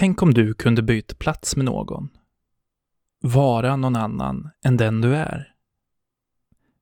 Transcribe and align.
Tänk 0.00 0.22
om 0.22 0.34
du 0.34 0.54
kunde 0.54 0.82
byta 0.82 1.14
plats 1.14 1.56
med 1.56 1.64
någon. 1.64 2.08
Vara 3.22 3.76
någon 3.76 3.96
annan 3.96 4.50
än 4.64 4.76
den 4.76 5.00
du 5.00 5.16
är. 5.16 5.54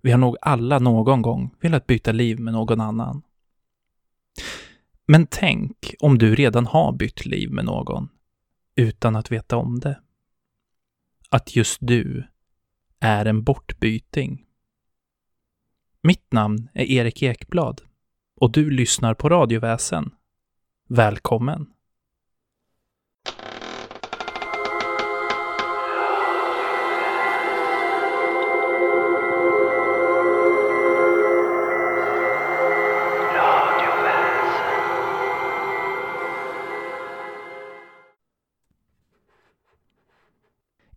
Vi 0.03 0.11
har 0.11 0.19
nog 0.19 0.37
alla 0.41 0.79
någon 0.79 1.23
gång 1.23 1.55
velat 1.61 1.87
byta 1.87 2.13
liv 2.13 2.41
med 2.41 2.53
någon 2.53 2.81
annan. 2.81 3.23
Men 5.07 5.27
tänk 5.31 5.95
om 6.01 6.19
du 6.19 6.35
redan 6.35 6.67
har 6.67 6.93
bytt 6.93 7.27
liv 7.27 7.51
med 7.53 7.65
någon 7.65 8.09
utan 8.75 9.17
att 9.17 9.33
veta 9.33 9.57
om 9.57 9.81
det. 9.81 10.01
Att 11.31 11.57
just 11.57 11.79
du 11.81 12.27
är 13.01 13.27
en 13.27 13.45
bortbyting. 13.45 14.47
Mitt 16.03 16.33
namn 16.33 16.69
är 16.75 16.85
Erik 16.85 17.23
Ekblad 17.23 17.81
och 18.37 18.53
du 18.53 18.71
lyssnar 18.71 19.15
på 19.15 19.29
Radioväsen. 19.29 20.11
Välkommen! 20.89 21.73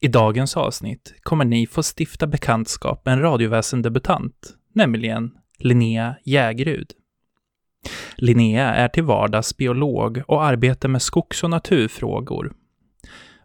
I 0.04 0.08
dagens 0.08 0.58
avsnitt 0.58 1.14
kommer 1.24 1.46
ni 1.46 1.68
få 1.68 1.82
stifta 1.98 2.28
bekantskap 2.28 3.06
med 3.06 3.14
en 3.14 3.22
radioväsendebutant, 3.22 4.56
nämligen 4.74 5.32
Linnea 5.60 6.16
Jägerud. 6.24 6.92
Linnea 8.16 8.74
är 8.74 8.88
till 8.88 9.04
vardags 9.04 9.58
biolog 9.58 10.22
och 10.28 10.44
arbetar 10.44 10.90
med 10.90 11.02
skogs 11.02 11.44
och 11.44 11.50
naturfrågor. 11.50 12.54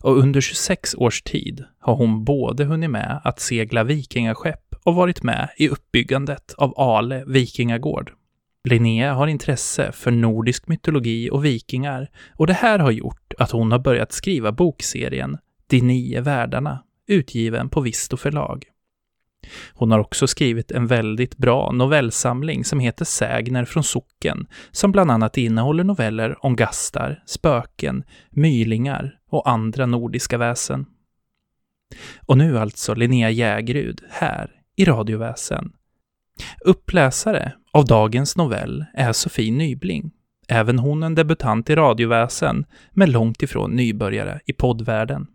Och 0.01 0.19
under 0.19 0.41
26 0.41 0.95
års 0.95 1.23
tid 1.23 1.65
har 1.79 1.97
hon 1.97 2.25
både 2.25 2.65
hunnit 2.65 2.91
med 2.91 3.21
att 3.25 3.41
segla 3.41 3.85
vikingaskepp 3.85 4.75
och 4.85 4.95
varit 4.95 5.23
med 5.23 5.49
i 5.57 5.69
uppbyggandet 5.69 6.55
av 6.57 6.75
Ale 6.77 7.25
vikingagård. 7.27 8.13
Linnea 8.69 9.15
har 9.15 9.27
intresse 9.27 9.93
för 9.93 10.11
nordisk 10.11 10.69
mytologi 10.69 11.31
och 11.31 11.45
vikingar 11.45 12.11
och 12.35 12.47
det 12.47 12.53
här 12.53 12.79
har 12.79 12.91
gjort 12.91 13.35
att 13.39 13.51
hon 13.51 13.73
har 13.73 13.79
börjat 13.79 14.13
skriva 14.13 14.53
bokserien 14.53 15.39
de 15.69 15.81
nio 15.81 16.21
världarna, 16.21 16.83
utgiven 17.07 17.69
på 17.69 17.81
Visto 17.81 18.17
förlag. 18.17 18.65
Hon 19.75 19.91
har 19.91 19.99
också 19.99 20.27
skrivit 20.27 20.71
en 20.71 20.87
väldigt 20.87 21.37
bra 21.37 21.73
novellsamling 21.73 22.65
som 22.65 22.81
heter 22.81 23.05
Sägner 23.05 23.65
från 23.65 23.85
socken, 23.85 24.47
som 24.71 24.93
bland 24.93 25.11
annat 25.11 25.37
innehåller 25.37 25.85
noveller 25.85 26.45
om 26.45 26.57
gastar, 26.57 27.23
spöken, 27.27 28.05
mylingar 28.31 29.19
och 29.31 29.51
andra 29.51 29.87
nordiska 29.87 30.39
väsen. 30.39 30.87
Och 32.27 32.39
nu 32.39 32.59
alltså 32.59 32.95
Linnea 32.95 33.31
Jägerud 33.31 34.01
här 34.11 34.51
i 34.77 34.85
Radioväsen. 34.85 35.73
Uppläsare 36.65 37.53
av 37.73 37.85
dagens 37.85 38.37
novell 38.37 38.85
är 38.95 39.13
Sofie 39.13 39.53
Nybling. 39.53 40.13
Även 40.49 40.79
hon 40.79 41.03
en 41.03 41.15
debutant 41.15 41.71
i 41.71 41.75
radioväsen, 41.75 42.65
men 42.91 43.11
långt 43.11 43.43
ifrån 43.43 43.71
nybörjare 43.77 44.41
i 44.47 44.53
poddvärlden. 44.53 45.27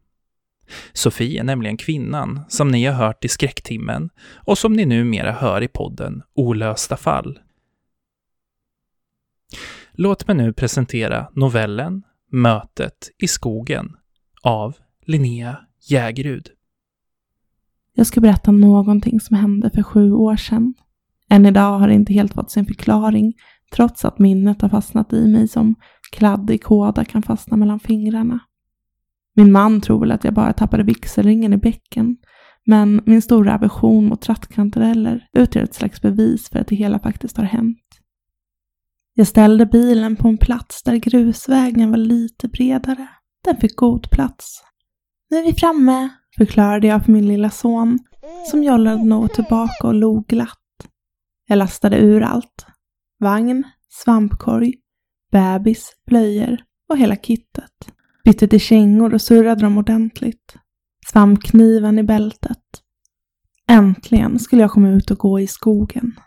Sofie 0.94 1.40
är 1.40 1.44
nämligen 1.44 1.78
kvinnan 1.78 2.40
som 2.48 2.68
ni 2.68 2.86
har 2.86 2.94
hört 2.94 3.26
i 3.26 3.28
skräcktimmen 3.28 4.10
och 4.36 4.58
som 4.58 4.74
ni 4.74 4.86
numera 4.86 5.32
hör 5.32 5.62
i 5.64 5.68
podden 5.68 6.24
Olösta 6.36 6.98
fall. 6.98 7.40
Låt 9.92 10.28
mig 10.28 10.36
nu 10.36 10.54
presentera 10.54 11.28
novellen 11.34 12.04
Mötet 12.32 13.10
i 13.18 13.28
skogen 13.28 13.96
av 14.42 14.76
Linnea 15.06 15.58
Jägerud. 15.90 16.50
Jag 17.94 18.08
ska 18.08 18.22
berätta 18.22 18.52
någonting 18.52 19.20
som 19.20 19.38
hände 19.38 19.70
för 19.70 19.84
sju 19.84 20.12
år 20.12 20.36
sedan. 20.36 20.74
Än 21.30 21.46
idag 21.46 21.80
har 21.80 21.88
det 21.88 21.94
inte 21.94 22.14
helt 22.14 22.34
fått 22.34 22.52
sin 22.52 22.66
förklaring, 22.66 23.34
trots 23.72 24.06
att 24.06 24.20
minnet 24.20 24.62
har 24.62 24.70
fastnat 24.70 25.14
i 25.14 25.28
mig 25.28 25.48
som 25.48 25.76
kladdig 26.12 26.64
kåda 26.64 27.06
kan 27.06 27.24
fastna 27.24 27.58
mellan 27.58 27.80
fingrarna. 27.80 28.40
Min 29.36 29.52
man 29.52 29.82
tror 29.82 30.00
väl 30.00 30.12
att 30.12 30.24
jag 30.24 30.34
bara 30.34 30.54
tappade 30.54 30.84
vigselringen 30.84 31.54
i 31.54 31.58
bäcken, 31.58 32.18
men 32.66 33.02
min 33.06 33.22
stora 33.22 33.56
aversion 33.56 34.06
mot 34.06 34.22
trattkantareller 34.22 35.28
utgör 35.34 35.64
ett 35.64 35.74
slags 35.74 36.02
bevis 36.02 36.50
för 36.50 36.60
att 36.60 36.68
det 36.68 36.76
hela 36.76 37.00
faktiskt 37.00 37.38
har 37.38 37.44
hänt. 37.44 37.78
Jag 39.14 39.28
ställde 39.28 39.66
bilen 39.66 40.16
på 40.16 40.28
en 40.28 40.38
plats 40.38 40.84
där 40.84 40.96
grusvägen 40.96 41.90
var 41.90 41.98
lite 41.98 42.48
bredare. 42.48 43.08
Den 43.44 43.58
fick 43.58 43.76
god 43.76 44.12
plats. 44.12 44.64
Nu 45.30 45.38
är 45.38 45.44
vi 45.44 45.54
framme, 45.54 46.10
förklarade 46.38 46.88
jag 46.88 47.06
för 47.06 47.12
min 47.12 47.28
lilla 47.28 47.50
son, 47.50 48.00
som 48.52 48.64
jollade 48.64 49.04
något 49.04 49.34
tillbaka 49.34 49.88
och 49.88 49.94
log 49.94 50.28
glatt. 50.28 50.58
Jag 51.48 51.58
lastade 51.58 51.98
ur 51.98 52.22
allt. 52.22 52.66
Vagn, 53.20 53.64
svampkorg, 53.90 54.74
bebis, 55.32 55.96
blöjor 56.06 56.64
och 56.90 56.98
hela 56.98 57.16
kittet. 57.16 57.94
Bytte 58.24 58.48
till 58.48 58.60
kängor 58.60 59.14
och 59.14 59.22
surrade 59.22 59.62
dem 59.62 59.78
ordentligt. 59.78 60.56
Svampkniven 61.08 62.00
i 62.00 62.04
bältet. 62.04 62.58
Äntligen 63.68 64.40
skulle 64.40 64.62
jag 64.62 64.72
komma 64.72 64.90
ut 64.90 65.12
och 65.12 65.18
gå 65.18 65.40
i 65.40 65.48
skogen. 65.48 66.20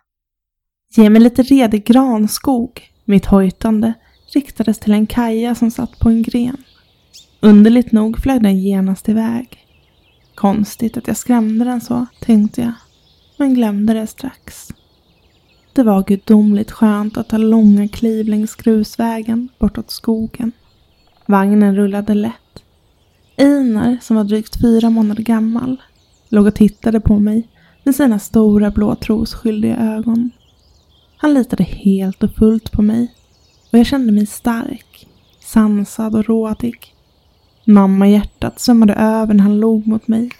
Ge 0.97 1.11
mig 1.11 1.23
lite 1.23 1.43
redig 1.43 1.87
granskog. 1.87 2.83
Mitt 3.05 3.27
hojtande 3.27 3.95
riktades 4.35 4.79
till 4.79 4.93
en 4.93 5.07
kaja 5.07 5.55
som 5.55 5.71
satt 5.71 5.99
på 5.99 6.09
en 6.09 6.23
gren. 6.23 6.57
Underligt 7.41 7.93
nog 7.93 8.19
flög 8.19 8.43
den 8.43 8.59
genast 8.59 9.09
iväg. 9.09 9.59
Konstigt 10.35 10.97
att 10.97 11.09
jag 11.09 11.17
skrämde 11.17 11.65
den 11.65 11.81
så, 11.81 12.07
tänkte 12.21 12.61
jag, 12.61 12.73
men 13.39 13.55
glömde 13.55 13.95
det 13.95 14.07
strax. 14.07 14.69
Det 15.73 15.83
var 15.83 16.03
gudomligt 16.03 16.71
skönt 16.71 17.17
att 17.17 17.29
ta 17.29 17.37
långa 17.37 17.89
kliv 17.89 18.29
längs 18.29 18.55
grusvägen 18.55 19.49
bortåt 19.59 19.91
skogen. 19.91 20.53
Vagnen 21.27 21.77
rullade 21.77 22.15
lätt. 22.15 22.63
Einar, 23.37 23.99
som 24.03 24.17
var 24.17 24.25
drygt 24.25 24.61
fyra 24.61 24.91
månader 24.91 25.23
gammal, 25.23 25.77
låg 26.29 26.47
och 26.47 26.55
tittade 26.55 27.01
på 27.01 27.19
mig 27.19 27.49
med 27.85 27.95
sina 27.95 28.19
stora 28.19 28.71
blå 28.71 28.95
trosskyldiga 28.95 29.77
ögon. 29.77 30.31
Han 31.17 31.35
litade 31.35 31.65
helt 31.65 32.23
och 32.23 32.35
fullt 32.35 32.73
på 32.73 32.83
mig 32.83 33.15
och 33.73 33.79
jag 33.79 33.87
kände 33.87 34.13
mig 34.13 34.27
stark, 34.27 35.09
sansad 35.41 36.15
och 36.15 36.25
rådig. 36.25 36.95
Mamma 37.65 38.09
hjärtat 38.09 38.61
svämmade 38.61 38.95
över 38.95 39.35
när 39.35 39.43
han 39.43 39.61
log 39.61 39.87
mot 39.87 40.09
mig 40.09 40.31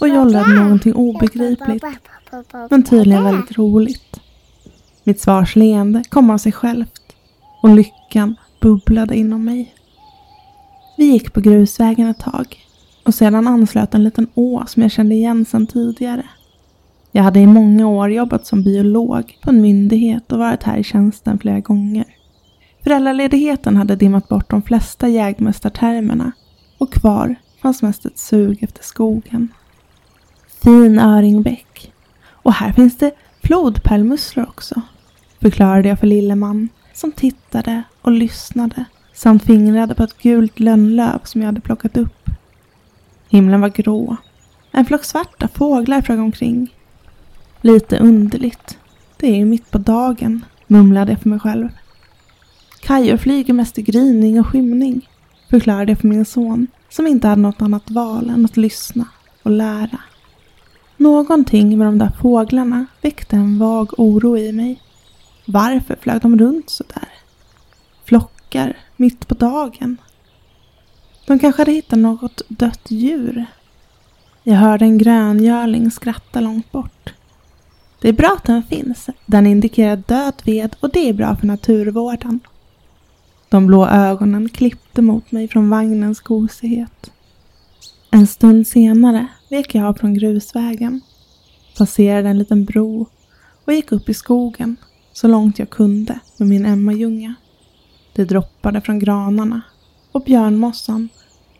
och 0.00 0.08
jollade 0.08 0.54
någonting 0.54 0.94
obegripligt, 0.94 1.84
men 2.70 2.82
tydligen 2.82 3.24
väldigt 3.24 3.58
roligt. 3.58 4.20
Mitt 5.04 5.20
svars 5.20 5.56
leende 5.56 6.04
kom 6.08 6.30
av 6.30 6.38
sig 6.38 6.52
självt 6.52 7.02
och 7.62 7.68
lyckan 7.68 8.36
bubblade 8.60 9.16
inom 9.16 9.44
mig. 9.44 9.74
Vi 10.96 11.04
gick 11.04 11.32
på 11.32 11.40
grusvägen 11.40 12.08
ett 12.08 12.18
tag 12.20 12.66
och 13.04 13.14
sedan 13.14 13.46
anslöt 13.46 13.94
en 13.94 14.04
liten 14.04 14.26
å 14.34 14.64
som 14.66 14.82
jag 14.82 14.92
kände 14.92 15.14
igen 15.14 15.44
sedan 15.44 15.66
tidigare. 15.66 16.22
Jag 17.12 17.22
hade 17.22 17.40
i 17.40 17.46
många 17.46 17.88
år 17.88 18.10
jobbat 18.10 18.46
som 18.46 18.62
biolog 18.62 19.38
på 19.42 19.50
en 19.50 19.62
myndighet 19.62 20.32
och 20.32 20.38
varit 20.38 20.62
här 20.62 20.76
i 20.76 20.84
tjänsten 20.84 21.38
flera 21.38 21.60
gånger. 21.60 22.04
Föräldraledigheten 22.82 23.76
hade 23.76 23.96
dimmat 23.96 24.28
bort 24.28 24.50
de 24.50 24.62
flesta 24.62 25.08
jägmästartermerna 25.08 26.32
och 26.78 26.92
kvar 26.92 27.34
fanns 27.62 27.82
mest 27.82 28.06
ett 28.06 28.18
sug 28.18 28.62
efter 28.62 28.84
skogen. 28.84 29.48
Fin 30.62 30.98
öringbäck. 30.98 31.92
Och 32.28 32.52
här 32.52 32.72
finns 32.72 32.96
det 32.96 33.12
flodpärlmusslor 33.42 34.46
också, 34.48 34.82
förklarade 35.40 35.88
jag 35.88 35.98
för 35.98 36.06
lille 36.06 36.34
man 36.34 36.68
som 36.94 37.12
tittade 37.12 37.82
och 38.02 38.12
lyssnade 38.12 38.84
samt 39.16 39.42
fingrade 39.42 39.94
på 39.94 40.02
ett 40.02 40.18
gult 40.18 40.60
lönnlöv 40.60 41.20
som 41.24 41.40
jag 41.40 41.46
hade 41.46 41.60
plockat 41.60 41.96
upp. 41.96 42.30
Himlen 43.28 43.60
var 43.60 43.68
grå. 43.68 44.16
En 44.72 44.86
flock 44.86 45.04
svarta 45.04 45.48
fåglar 45.48 46.02
flög 46.02 46.20
omkring. 46.20 46.74
Lite 47.60 47.98
underligt. 47.98 48.78
Det 49.16 49.26
är 49.26 49.36
ju 49.36 49.44
mitt 49.44 49.70
på 49.70 49.78
dagen, 49.78 50.44
mumlade 50.66 51.12
jag 51.12 51.20
för 51.20 51.28
mig 51.28 51.40
själv. 51.40 51.68
Kajor 52.80 53.16
flyger 53.16 53.54
mest 53.54 53.78
i 53.78 53.82
gryning 53.82 54.40
och 54.40 54.46
skymning, 54.46 55.08
förklarade 55.50 55.92
jag 55.92 55.98
för 55.98 56.08
min 56.08 56.24
son, 56.24 56.66
som 56.90 57.06
inte 57.06 57.28
hade 57.28 57.42
något 57.42 57.62
annat 57.62 57.90
val 57.90 58.30
än 58.30 58.44
att 58.44 58.56
lyssna 58.56 59.08
och 59.42 59.50
lära. 59.50 59.98
Någonting 60.96 61.78
med 61.78 61.86
de 61.86 61.98
där 61.98 62.12
fåglarna 62.20 62.86
väckte 63.02 63.36
en 63.36 63.58
vag 63.58 63.92
oro 63.98 64.36
i 64.36 64.52
mig. 64.52 64.82
Varför 65.46 65.96
flög 66.00 66.20
de 66.20 66.38
runt 66.38 66.70
så 66.70 66.84
där? 66.94 67.08
Flockar 68.56 68.76
mitt 68.96 69.28
på 69.28 69.34
dagen. 69.34 69.96
De 71.26 71.38
kanske 71.38 71.60
hade 71.60 71.72
hittat 71.72 71.98
något 71.98 72.42
dött 72.48 72.90
djur. 72.90 73.46
Jag 74.42 74.54
hörde 74.54 74.84
en 74.84 74.98
gröngörling 74.98 75.90
skratta 75.90 76.40
långt 76.40 76.72
bort. 76.72 77.14
Det 78.00 78.08
är 78.08 78.12
bra 78.12 78.34
att 78.36 78.44
den 78.44 78.62
finns. 78.62 79.08
Den 79.26 79.46
indikerar 79.46 79.96
död 79.96 80.42
ved 80.44 80.76
och 80.80 80.90
det 80.90 81.08
är 81.08 81.12
bra 81.12 81.36
för 81.36 81.46
naturvården. 81.46 82.40
De 83.48 83.66
blå 83.66 83.86
ögonen 83.86 84.48
klippte 84.48 85.02
mot 85.02 85.32
mig 85.32 85.48
från 85.48 85.70
vagnens 85.70 86.20
gosighet. 86.20 87.10
En 88.10 88.26
stund 88.26 88.66
senare 88.66 89.26
vek 89.50 89.74
jag 89.74 89.84
av 89.84 89.94
från 89.94 90.14
grusvägen, 90.14 91.00
passerade 91.78 92.28
en 92.28 92.38
liten 92.38 92.64
bro 92.64 93.06
och 93.64 93.72
gick 93.72 93.92
upp 93.92 94.08
i 94.08 94.14
skogen 94.14 94.76
så 95.12 95.28
långt 95.28 95.58
jag 95.58 95.70
kunde 95.70 96.18
med 96.36 96.48
min 96.48 96.66
Emma-ljunga. 96.66 97.34
Det 98.16 98.24
droppade 98.24 98.80
från 98.80 98.98
granarna 98.98 99.60
och 100.12 100.22
björnmossan 100.22 101.08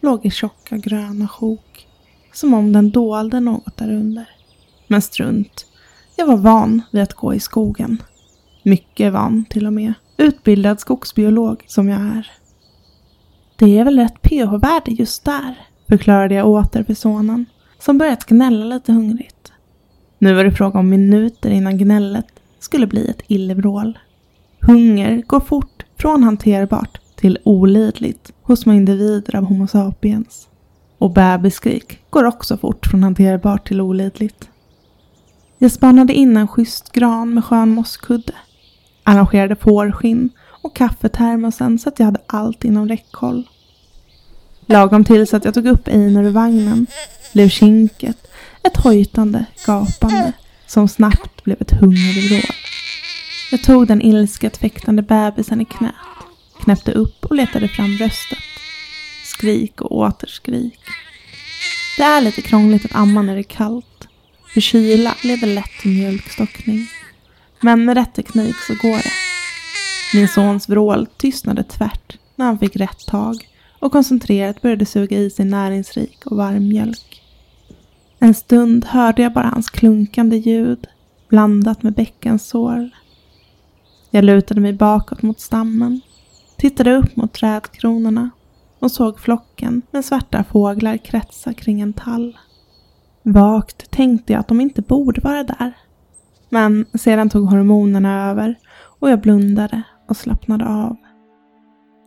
låg 0.01 0.27
i 0.27 0.31
tjocka 0.31 0.77
gröna 0.77 1.29
sjok, 1.29 1.87
som 2.33 2.55
om 2.55 2.73
den 2.73 2.91
dolde 2.91 3.41
något 3.41 3.77
därunder. 3.77 4.29
Men 4.87 5.03
strunt, 5.03 5.67
jag 6.17 6.27
var 6.27 6.37
van 6.37 6.83
vid 6.91 7.03
att 7.03 7.15
gå 7.15 7.35
i 7.35 7.41
skogen. 7.41 8.03
Mycket 8.63 9.13
van 9.13 9.45
till 9.45 9.67
och 9.67 9.73
med. 9.73 9.95
Utbildad 10.17 10.81
skogsbiolog 10.81 11.65
som 11.67 11.89
jag 11.89 12.01
är. 12.01 12.31
Det 13.57 13.79
är 13.79 13.85
väl 13.85 13.99
rätt 13.99 14.23
pH-värde 14.23 14.91
just 14.91 15.25
där, 15.25 15.55
förklarade 15.89 16.35
jag 16.35 16.49
åter 16.49 16.85
för 16.85 16.95
sonen, 16.95 17.47
som 17.79 17.99
börjat 17.99 18.27
gnälla 18.27 18.65
lite 18.65 18.93
hungrigt. 18.93 19.53
Nu 20.19 20.35
var 20.35 20.45
det 20.45 20.53
fråga 20.53 20.79
om 20.79 20.89
minuter 20.89 21.51
innan 21.51 21.79
gnället 21.79 22.27
skulle 22.59 22.87
bli 22.87 23.09
ett 23.09 23.23
illvrål. 23.27 23.99
Hunger 24.61 25.23
går 25.27 25.41
fort 25.41 25.76
från 25.99 26.23
hanterbart 26.23 26.99
till 27.17 27.39
olidligt 27.45 28.33
hos 28.43 28.61
små 28.61 28.73
individer 28.73 29.37
av 29.37 29.45
Homo 29.45 29.67
sapiens. 29.67 30.49
Och 30.99 31.11
bebisskrik 31.11 31.99
går 32.11 32.25
också 32.25 32.57
fort 32.57 32.87
från 32.87 33.03
hanterbart 33.03 33.69
till 33.69 33.81
olidligt. 33.81 34.49
Jag 35.59 35.73
spanade 35.73 36.15
in 36.15 36.37
en 36.37 36.49
schysst 36.49 36.93
gran 36.93 37.35
med 37.35 37.45
skön 37.45 37.69
mosskudde, 37.69 38.33
arrangerade 39.03 39.57
fårskinn 39.57 40.31
och 40.63 40.77
kaffetermosen 40.77 41.79
så 41.79 41.89
att 41.89 41.99
jag 41.99 42.07
hade 42.07 42.21
allt 42.27 42.65
inom 42.65 42.89
räckhåll. 42.89 43.49
Lagom 44.67 45.05
tills 45.05 45.35
att 45.35 45.45
jag 45.45 45.55
tog 45.55 45.67
upp 45.67 45.89
Einar 45.89 46.25
ur 46.25 46.31
vagnen 46.31 46.87
blev 47.33 47.49
kinket 47.49 48.27
ett 48.63 48.77
hojtande 48.77 49.45
gapande 49.67 50.33
som 50.67 50.89
snabbt 50.89 51.45
blev 51.45 51.57
ett 51.61 51.71
hungervrål. 51.71 52.51
Jag 53.51 53.63
tog 53.63 53.87
den 53.87 54.03
ilsket 54.03 54.57
fäktande 54.57 55.03
bebisen 55.03 55.61
i 55.61 55.65
knät, 55.65 55.95
knäppte 56.61 56.93
upp 56.93 57.25
och 57.25 57.37
letade 57.37 57.69
fram 57.69 57.97
bröstet. 57.97 58.39
Skrik 59.25 59.81
och 59.81 59.93
åter 59.93 60.27
skrik. 60.27 60.81
Det 61.97 62.03
är 62.03 62.21
lite 62.21 62.43
krångligt 62.43 62.85
att 62.85 62.95
amma 62.95 63.23
när 63.23 63.35
det 63.35 63.41
är 63.41 63.43
kallt. 63.43 64.09
För 64.55 64.61
kyla 64.61 65.15
leder 65.23 65.47
lätt 65.47 65.71
till 65.81 65.91
mjölkstockning. 65.91 66.87
Men 67.61 67.85
med 67.85 67.97
rätt 67.97 68.15
teknik 68.15 68.57
så 68.57 68.75
går 68.75 68.97
det. 68.97 69.13
Min 70.15 70.29
sons 70.29 70.69
vrål 70.69 71.07
tystnade 71.17 71.63
tvärt 71.63 72.19
när 72.37 72.47
han 72.47 72.59
fick 72.59 72.77
rätt 72.77 73.07
tag 73.07 73.49
och 73.79 73.93
koncentrerat 73.93 74.63
började 74.63 74.87
suga 74.87 75.19
i 75.19 75.31
sig 75.31 75.45
näringsrik 75.45 76.27
och 76.27 76.37
varm 76.37 76.69
mjölk. 76.69 77.23
En 78.19 78.35
stund 78.35 78.85
hörde 78.85 79.23
jag 79.23 79.33
bara 79.33 79.49
hans 79.49 79.71
klunkande 79.71 80.37
ljud 80.37 80.87
blandat 81.29 81.83
med 81.83 81.93
bäckens. 81.93 82.55
Jag 84.11 84.25
lutade 84.25 84.61
mig 84.61 84.73
bakåt 84.73 85.23
mot 85.23 85.41
stammen, 85.41 86.01
tittade 86.57 86.97
upp 86.97 87.17
mot 87.17 87.33
trädkronorna 87.33 88.31
och 88.79 88.91
såg 88.91 89.21
flocken 89.21 89.83
med 89.91 90.05
svarta 90.05 90.45
fåglar 90.45 90.97
kretsa 90.97 91.55
kring 91.55 91.81
en 91.81 91.93
tall. 91.93 92.39
Vagt 93.23 93.91
tänkte 93.91 94.33
jag 94.33 94.41
att 94.41 94.49
de 94.49 94.61
inte 94.61 94.83
borde 94.83 95.21
vara 95.21 95.43
där. 95.43 95.73
Men 96.49 96.87
sedan 96.95 97.31
tog 97.31 97.47
hormonerna 97.47 98.31
över 98.31 98.55
och 99.01 99.11
jag 99.11 99.21
blundade 99.21 99.83
och 100.09 100.17
slappnade 100.17 100.67
av. 100.67 100.97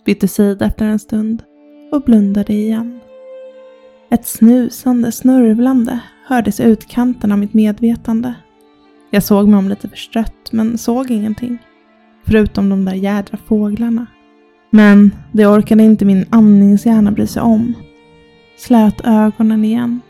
Bytte 0.06 0.28
sida 0.28 0.66
efter 0.66 0.86
en 0.86 1.00
stund 1.00 1.44
och 1.92 2.02
blundade 2.02 2.54
igen. 2.54 3.00
Ett 4.12 4.28
snusande, 4.28 5.12
snörvlande 5.12 6.00
hördes 6.28 6.60
i 6.60 6.64
utkanten 6.64 7.32
av 7.32 7.38
mitt 7.38 7.54
medvetande. 7.54 8.34
Jag 9.12 9.24
såg 9.24 9.48
mig 9.48 9.58
om 9.58 9.70
lite 9.70 9.90
förstrött, 9.90 10.52
men 10.52 10.78
såg 10.78 11.12
ingenting. 11.12 11.58
Förutom 12.24 12.70
de 12.70 12.86
där 12.86 12.94
jädra 12.94 13.38
fåglarna. 13.38 14.06
Men 14.70 15.16
det 15.32 15.48
orkade 15.48 15.84
inte 15.84 16.06
min 16.06 16.26
andningshjärna 16.30 17.12
bry 17.12 17.28
sig 17.28 17.42
om. 17.42 17.74
Slöt 18.58 19.02
ögonen 19.04 19.66
igen. 19.66 20.02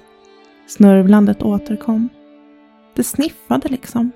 Snörvlandet 0.67 1.43
återkom. 1.43 2.09
Det 2.95 3.03
sniffade 3.03 3.69
liksom. 3.69 4.11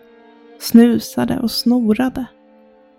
Snusade 0.60 1.40
och 1.40 1.52
snorade. 1.52 2.26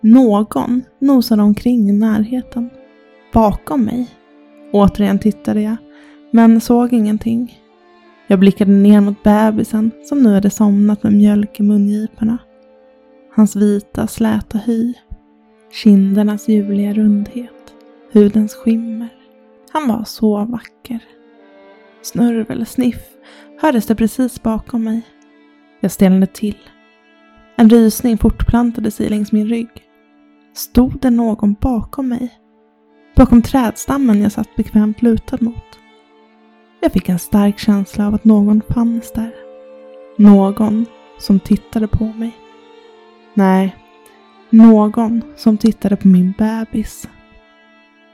Någon 0.01 0.83
nosade 0.99 1.43
omkring 1.43 1.89
i 1.89 1.93
närheten. 1.93 2.69
Bakom 3.33 3.81
mig. 3.81 4.07
Återigen 4.71 5.19
tittade 5.19 5.61
jag, 5.61 5.75
men 6.31 6.61
såg 6.61 6.93
ingenting. 6.93 7.59
Jag 8.27 8.39
blickade 8.39 8.71
ner 8.71 9.01
mot 9.01 9.23
bebisen 9.23 9.91
som 10.09 10.23
nu 10.23 10.33
hade 10.33 10.49
somnat 10.49 11.03
med 11.03 11.13
mjölk 11.13 11.59
i 11.59 11.63
mungiporna. 11.63 12.37
Hans 13.35 13.55
vita 13.55 14.07
släta 14.07 14.57
hy. 14.57 14.93
Kindernas 15.71 16.47
ljuvliga 16.47 16.93
rundhet. 16.93 17.73
Hudens 18.13 18.55
skimmer. 18.55 19.09
Han 19.71 19.87
var 19.87 20.03
så 20.03 20.45
vacker. 20.45 20.99
Snurvel, 22.01 22.65
sniff 22.65 23.01
hördes 23.61 23.85
det 23.85 23.95
precis 23.95 24.43
bakom 24.43 24.83
mig. 24.83 25.01
Jag 25.79 25.91
stelnade 25.91 26.25
till. 26.25 26.57
En 27.55 27.69
rysning 27.69 28.17
fortplantade 28.17 28.91
sig 28.91 29.09
längs 29.09 29.31
min 29.31 29.47
rygg. 29.47 29.69
Stod 30.53 30.99
det 31.01 31.09
någon 31.09 31.53
bakom 31.53 32.07
mig? 32.07 32.33
Bakom 33.15 33.41
trädstammen 33.41 34.21
jag 34.21 34.31
satt 34.31 34.55
bekvämt 34.55 35.01
lutad 35.01 35.37
mot. 35.41 35.79
Jag 36.81 36.91
fick 36.91 37.09
en 37.09 37.19
stark 37.19 37.59
känsla 37.59 38.07
av 38.07 38.15
att 38.15 38.25
någon 38.25 38.61
fanns 38.69 39.11
där. 39.11 39.35
Någon 40.17 40.85
som 41.17 41.39
tittade 41.39 41.87
på 41.87 42.05
mig. 42.05 42.37
Nej, 43.37 43.75
någon 44.49 45.21
som 45.35 45.57
tittade 45.57 45.95
på 45.95 46.07
min 46.07 46.33
bebis. 46.37 47.07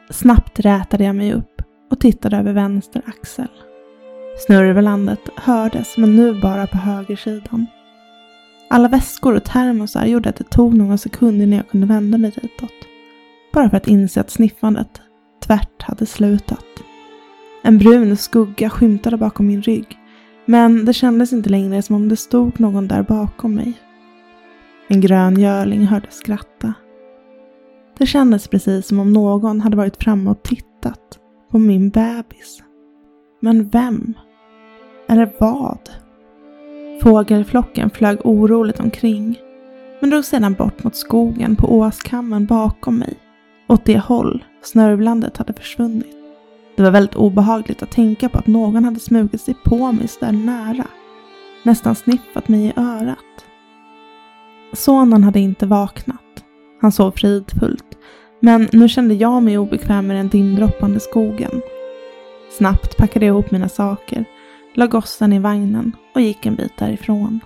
Snabbt 0.09 0.59
rätade 0.59 1.03
jag 1.03 1.15
mig 1.15 1.33
upp 1.33 1.62
och 1.91 2.00
tittade 2.00 2.38
över 2.38 2.53
vänster 2.53 3.01
axel. 3.06 3.47
Snurvelandet 4.47 5.19
hördes 5.35 5.97
men 5.97 6.15
nu 6.15 6.41
bara 6.41 6.68
på 6.68 6.77
högersidan. 6.77 7.65
Alla 8.69 8.88
väskor 8.88 9.35
och 9.35 9.44
termosar 9.44 10.06
gjorde 10.06 10.29
att 10.29 10.35
det 10.35 10.50
tog 10.50 10.77
några 10.77 10.97
sekunder 10.97 11.45
innan 11.45 11.57
jag 11.57 11.69
kunde 11.69 11.88
vända 11.88 12.17
mig 12.17 12.31
ditåt. 12.31 12.71
Bara 13.53 13.69
för 13.69 13.77
att 13.77 13.88
inse 13.88 14.21
att 14.21 14.29
sniffandet 14.29 15.01
tvärt 15.45 15.81
hade 15.81 16.06
slutat. 16.06 16.65
En 17.63 17.77
brun 17.77 18.17
skugga 18.17 18.69
skymtade 18.69 19.17
bakom 19.17 19.48
min 19.48 19.62
rygg. 19.62 19.98
Men 20.45 20.86
det 20.86 20.93
kändes 20.93 21.34
inte 21.34 21.50
längre 21.50 21.81
som 21.81 21.95
om 21.95 22.10
det 22.10 22.17
stod 22.17 22.60
någon 22.60 22.88
där 22.88 23.03
bakom 23.03 23.55
mig. 23.55 23.74
En 24.91 25.01
grön 25.01 25.39
görling 25.39 25.86
hördes 25.86 26.15
skratta. 26.15 26.74
Det 27.98 28.05
kändes 28.05 28.48
precis 28.48 28.88
som 28.88 29.00
om 29.00 29.13
någon 29.13 29.62
hade 29.62 29.77
varit 29.77 30.03
framme 30.03 30.29
och 30.29 30.43
tittat 30.43 31.19
på 31.51 31.60
min 31.60 31.89
bebis. 31.89 32.63
Men 33.39 33.69
vem? 33.69 34.13
Eller 35.10 35.31
vad? 35.39 35.89
Fågelflocken 37.03 37.89
flög 37.89 38.17
oroligt 38.24 38.79
omkring 38.79 39.39
men 40.00 40.10
drog 40.10 40.25
sedan 40.25 40.53
bort 40.53 40.83
mot 40.83 40.95
skogen 40.95 41.55
på 41.55 41.77
åskammen 41.77 42.45
bakom 42.45 42.98
mig, 42.98 43.17
åt 43.67 43.86
det 43.86 44.00
håll 44.00 44.43
snörvlandet 44.63 45.38
hade 45.38 45.53
försvunnit. 45.53 46.15
Det 46.75 46.83
var 46.83 46.91
väldigt 46.91 47.15
obehagligt 47.15 47.83
att 47.83 47.91
tänka 47.91 48.29
på 48.29 48.38
att 48.38 48.48
någon 48.48 48.86
hade 48.86 49.00
smugit 49.00 49.41
sig 49.41 49.55
på 49.65 49.91
mig 49.91 50.07
så 50.07 50.25
där 50.25 50.31
nära. 50.31 50.88
Nästan 51.63 51.95
sniffat 51.95 52.48
mig 52.48 52.65
i 52.65 52.74
örat. 52.75 53.17
Sonen 54.73 55.23
hade 55.23 55.39
inte 55.39 55.65
vaknat. 55.65 56.43
Han 56.81 56.91
sov 56.91 57.11
fridfullt. 57.11 57.97
Men 58.39 58.67
nu 58.71 58.89
kände 58.89 59.13
jag 59.13 59.43
mig 59.43 59.57
obekväm 59.57 60.07
med 60.07 60.15
den 60.15 60.29
dimdroppande 60.29 60.99
skogen. 60.99 61.61
Snabbt 62.57 62.97
packade 62.97 63.25
jag 63.25 63.33
ihop 63.33 63.51
mina 63.51 63.69
saker, 63.69 64.25
la 64.73 64.87
gossen 64.87 65.33
i 65.33 65.39
vagnen 65.39 65.95
och 66.15 66.21
gick 66.21 66.45
en 66.45 66.55
bit 66.55 66.77
därifrån. 66.77 67.39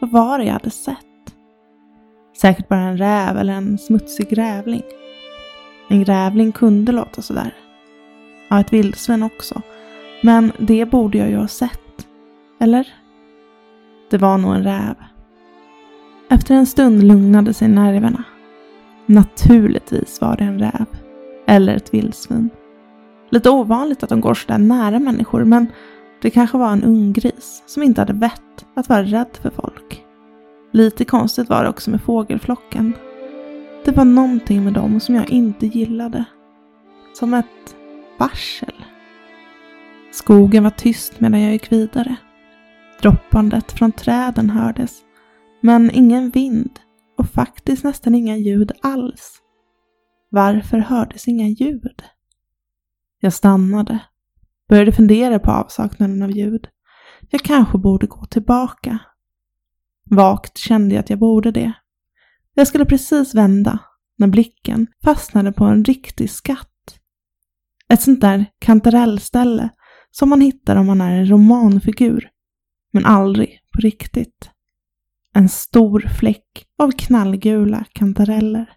Vad 0.00 0.10
var 0.10 0.38
det 0.38 0.44
jag 0.44 0.52
hade 0.52 0.70
sett? 0.70 0.96
Säkert 2.36 2.68
bara 2.68 2.80
en 2.80 2.98
räv 2.98 3.38
eller 3.38 3.52
en 3.52 3.78
smutsig 3.78 4.28
grävling. 4.28 4.82
En 5.88 6.04
grävling 6.04 6.52
kunde 6.52 6.92
låta 6.92 7.22
sådär. 7.22 7.54
Ja, 8.48 8.60
ett 8.60 8.72
vildsvin 8.72 9.22
också. 9.22 9.62
Men 10.22 10.52
det 10.58 10.86
borde 10.90 11.18
jag 11.18 11.30
ju 11.30 11.36
ha 11.36 11.48
sett. 11.48 12.06
Eller? 12.60 12.88
Det 14.10 14.18
var 14.18 14.38
nog 14.38 14.54
en 14.54 14.64
räv. 14.64 14.94
Efter 16.32 16.54
en 16.54 16.66
stund 16.66 17.02
lugnade 17.02 17.54
sig 17.54 17.68
nerverna. 17.68 18.24
Naturligtvis 19.06 20.20
var 20.20 20.36
det 20.36 20.44
en 20.44 20.58
räv. 20.58 20.86
Eller 21.46 21.74
ett 21.74 21.94
vildsvin. 21.94 22.50
Lite 23.30 23.50
ovanligt 23.50 24.02
att 24.02 24.08
de 24.08 24.20
går 24.20 24.34
sådär 24.34 24.58
nära 24.58 24.98
människor 24.98 25.44
men 25.44 25.66
det 26.22 26.30
kanske 26.30 26.58
var 26.58 26.72
en 26.72 26.84
ung 26.84 27.12
gris 27.12 27.62
som 27.66 27.82
inte 27.82 28.00
hade 28.00 28.12
vett 28.12 28.66
att 28.74 28.88
vara 28.88 29.02
rädd 29.02 29.38
för 29.42 29.50
folk. 29.50 30.04
Lite 30.72 31.04
konstigt 31.04 31.48
var 31.48 31.62
det 31.62 31.70
också 31.70 31.90
med 31.90 32.02
fågelflocken. 32.02 32.92
Det 33.84 33.90
Det 33.90 33.96
var 33.96 34.04
någonting 34.04 34.64
med 34.64 34.72
dem 34.72 35.00
som 35.00 35.14
jag 35.14 35.30
inte 35.30 35.66
gillade. 35.66 36.24
Som 37.14 37.34
ett 37.34 37.76
varsel. 38.18 38.84
Skogen 40.12 40.64
var 40.64 40.70
tyst 40.70 41.20
medan 41.20 41.40
jag 41.40 41.52
gick 41.52 41.72
vidare. 41.72 42.16
Droppandet 43.02 43.72
från 43.72 43.92
träden 43.92 44.50
hördes, 44.50 45.02
men 45.60 45.90
ingen 45.90 46.30
vind 46.30 46.80
och 47.18 47.30
faktiskt 47.30 47.84
nästan 47.84 48.14
inga 48.14 48.36
ljud 48.36 48.72
alls. 48.82 49.40
Varför 50.30 50.78
hördes 50.78 51.28
inga 51.28 51.48
ljud? 51.48 52.02
Jag 53.20 53.32
stannade, 53.32 53.98
började 54.68 54.92
fundera 54.92 55.38
på 55.38 55.50
avsaknaden 55.50 56.22
av 56.22 56.30
ljud. 56.30 56.68
Jag 57.30 57.40
kanske 57.40 57.78
borde 57.78 58.06
gå 58.06 58.24
tillbaka. 58.24 58.98
Vagt 60.10 60.58
kände 60.58 60.94
jag 60.94 61.02
att 61.02 61.10
jag 61.10 61.18
borde 61.18 61.50
det. 61.50 61.72
Jag 62.54 62.68
skulle 62.68 62.84
precis 62.84 63.34
vända 63.34 63.78
när 64.18 64.26
blicken 64.26 64.86
fastnade 65.04 65.52
på 65.52 65.64
en 65.64 65.84
riktig 65.84 66.30
skatt. 66.30 66.66
Ett 67.88 68.02
sånt 68.02 68.20
där 68.20 68.46
kantarellställe 68.58 69.68
som 70.10 70.28
man 70.28 70.40
hittar 70.40 70.76
om 70.76 70.86
man 70.86 71.00
är 71.00 71.16
en 71.16 71.30
romanfigur, 71.30 72.30
men 72.92 73.04
aldrig 73.04 73.60
på 73.72 73.80
riktigt. 73.80 74.50
En 75.40 75.48
stor 75.48 76.00
fläck 76.18 76.66
av 76.78 76.90
knallgula 76.90 77.84
kantareller. 77.92 78.70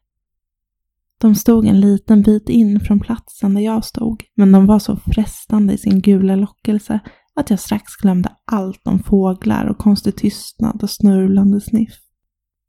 De 1.22 1.36
stod 1.36 1.66
en 1.66 1.80
liten 1.80 2.22
bit 2.22 2.50
in 2.50 2.80
från 2.80 3.00
platsen 3.00 3.54
där 3.54 3.62
jag 3.62 3.86
stod, 3.86 4.24
men 4.36 4.52
de 4.52 4.66
var 4.66 4.80
så 4.80 4.96
frestande 4.96 5.74
i 5.74 5.78
sin 5.78 6.02
gula 6.02 6.36
lockelse 6.36 7.00
att 7.36 7.50
jag 7.50 7.60
strax 7.60 7.96
glömde 7.96 8.30
allt 8.52 8.88
om 8.88 9.00
fåglar 9.00 9.66
och 9.66 9.78
konstig 9.78 10.16
tystnad 10.16 10.84
och 10.84 10.90
snurlande 10.90 11.62
sniff. 11.62 11.94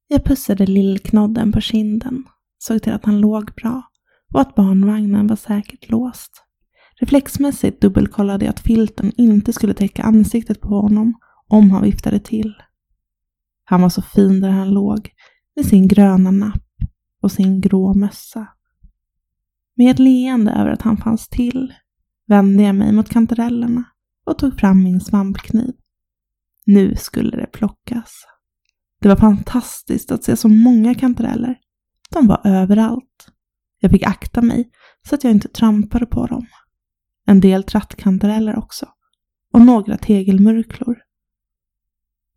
Jag 0.08 0.24
pussade 0.24 0.66
lillknodden 0.66 1.52
på 1.52 1.60
kinden, 1.60 2.24
såg 2.58 2.82
till 2.82 2.92
att 2.92 3.04
han 3.04 3.20
låg 3.20 3.54
bra 3.54 3.82
och 4.34 4.40
att 4.40 4.54
barnvagnen 4.54 5.26
var 5.26 5.36
säkert 5.36 5.90
låst. 5.90 6.32
Reflexmässigt 7.00 7.80
dubbelkollade 7.80 8.44
jag 8.44 8.52
att 8.52 8.60
filten 8.60 9.12
inte 9.16 9.52
skulle 9.52 9.74
täcka 9.74 10.02
ansiktet 10.02 10.60
på 10.60 10.80
honom 10.80 11.14
om 11.48 11.70
han 11.70 11.82
viftade 11.82 12.18
till. 12.18 12.54
Han 13.64 13.82
var 13.82 13.88
så 13.88 14.02
fin 14.02 14.40
där 14.40 14.50
han 14.50 14.70
låg 14.70 15.10
med 15.56 15.66
sin 15.66 15.88
gröna 15.88 16.30
napp 16.30 16.62
och 17.22 17.32
sin 17.32 17.60
grå 17.60 17.94
mössa. 17.94 18.46
Med 19.76 19.90
ett 19.90 19.98
leende 19.98 20.52
över 20.52 20.70
att 20.70 20.82
han 20.82 20.96
fanns 20.96 21.28
till 21.28 21.74
vände 22.26 22.62
jag 22.62 22.74
mig 22.74 22.92
mot 22.92 23.08
kantarellerna 23.08 23.84
och 24.26 24.38
tog 24.38 24.60
fram 24.60 24.82
min 24.82 25.00
svampkniv. 25.00 25.74
Nu 26.66 26.96
skulle 26.96 27.36
det 27.36 27.46
plockas. 27.46 28.24
Det 29.00 29.08
var 29.08 29.16
fantastiskt 29.16 30.12
att 30.12 30.24
se 30.24 30.36
så 30.36 30.48
många 30.48 30.94
kantareller. 30.94 31.58
De 32.10 32.26
var 32.26 32.40
överallt. 32.44 33.28
Jag 33.80 33.90
fick 33.90 34.02
akta 34.02 34.42
mig 34.42 34.70
så 35.08 35.14
att 35.14 35.24
jag 35.24 35.30
inte 35.30 35.48
trampade 35.48 36.06
på 36.06 36.26
dem. 36.26 36.46
En 37.26 37.40
del 37.40 37.62
trattkantareller 37.62 38.58
också. 38.58 38.88
Och 39.52 39.60
några 39.60 39.96
tegelmurklor. 39.96 40.96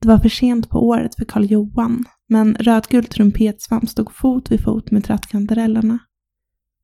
Det 0.07 0.11
var 0.13 0.19
för 0.19 0.29
sent 0.29 0.69
på 0.69 0.87
året 0.87 1.15
för 1.15 1.25
Karl 1.25 1.45
Johan, 1.45 2.05
men 2.27 2.55
rödgul 2.55 3.05
trumpetsvamp 3.05 3.89
stod 3.89 4.13
fot 4.13 4.51
vid 4.51 4.63
fot 4.63 4.91
med 4.91 5.03
trattkantarellerna. 5.03 5.99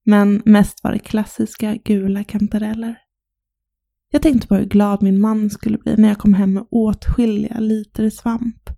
Men 0.05 0.41
mest 0.45 0.83
var 0.83 0.91
det 0.91 0.99
klassiska 0.99 1.75
gula 1.75 2.23
kantareller. 2.23 2.97
Jag 4.11 4.21
tänkte 4.21 4.47
på 4.47 4.55
hur 4.55 4.65
glad 4.65 5.03
min 5.03 5.21
man 5.21 5.49
skulle 5.49 5.77
bli 5.77 5.95
när 5.97 6.07
jag 6.07 6.17
kom 6.17 6.33
hem 6.33 6.53
med 6.53 6.65
åtskilliga 6.71 7.59
liter 7.59 8.09
svamp. 8.09 8.69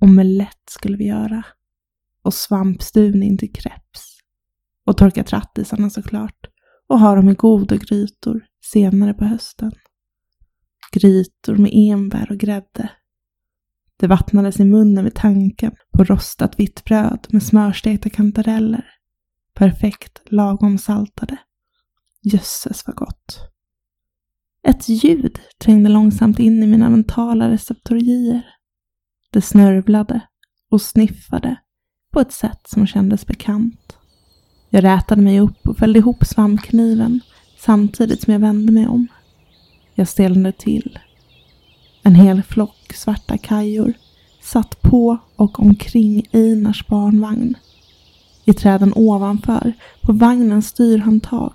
Omelett 0.00 0.70
skulle 0.70 0.96
vi 0.96 1.06
göra. 1.06 1.44
Och 2.22 2.34
svampstuvning 2.34 3.38
till 3.38 3.52
kreps. 3.52 4.18
Och 4.86 4.96
torka 4.96 5.24
trattisarna 5.24 5.90
såklart. 5.90 6.46
Och 6.86 7.00
ha 7.00 7.14
dem 7.14 7.28
i 7.28 7.34
goda 7.34 7.76
grytor 7.76 8.46
senare 8.72 9.14
på 9.14 9.24
hösten. 9.24 9.72
Grytor 10.92 11.56
med 11.56 11.70
enbär 11.74 12.30
och 12.30 12.38
grädde. 12.38 12.90
Det 14.04 14.08
vattnades 14.08 14.60
i 14.60 14.64
munnen 14.64 15.04
vid 15.04 15.14
tanken 15.14 15.72
på 15.96 16.04
rostat 16.04 16.60
vitt 16.60 16.84
bröd 16.84 17.26
med 17.30 17.42
smörstekta 17.42 18.10
kantareller. 18.10 18.84
Perfekt 19.54 20.22
lagom 20.26 20.78
saltade. 20.78 21.36
Jösses 22.22 22.86
vad 22.86 22.96
gott. 22.96 23.38
Ett 24.68 24.88
ljud 24.88 25.38
trängde 25.58 25.90
långsamt 25.90 26.38
in 26.38 26.62
i 26.62 26.66
mina 26.66 26.90
mentala 26.90 27.50
receptorier. 27.50 28.42
Det 29.30 29.42
snörvlade 29.42 30.20
och 30.70 30.82
sniffade 30.82 31.56
på 32.12 32.20
ett 32.20 32.32
sätt 32.32 32.66
som 32.68 32.86
kändes 32.86 33.26
bekant. 33.26 33.98
Jag 34.70 34.84
rätade 34.84 35.22
mig 35.22 35.40
upp 35.40 35.68
och 35.68 35.78
fällde 35.78 35.98
ihop 35.98 36.24
svampkniven 36.24 37.20
samtidigt 37.58 38.22
som 38.22 38.32
jag 38.32 38.40
vände 38.40 38.72
mig 38.72 38.86
om. 38.86 39.06
Jag 39.94 40.08
stelnade 40.08 40.52
till. 40.58 40.98
En 42.06 42.14
hel 42.14 42.42
flock 42.42 42.92
svarta 42.94 43.38
kajor 43.38 43.92
satt 44.42 44.82
på 44.82 45.18
och 45.36 45.60
omkring 45.60 46.26
Einars 46.32 46.86
barnvagn. 46.86 47.56
I 48.44 48.52
träden 48.52 48.92
ovanför, 48.96 49.72
på 50.00 50.12
vagnens 50.12 50.68
styrhandtag, 50.68 51.52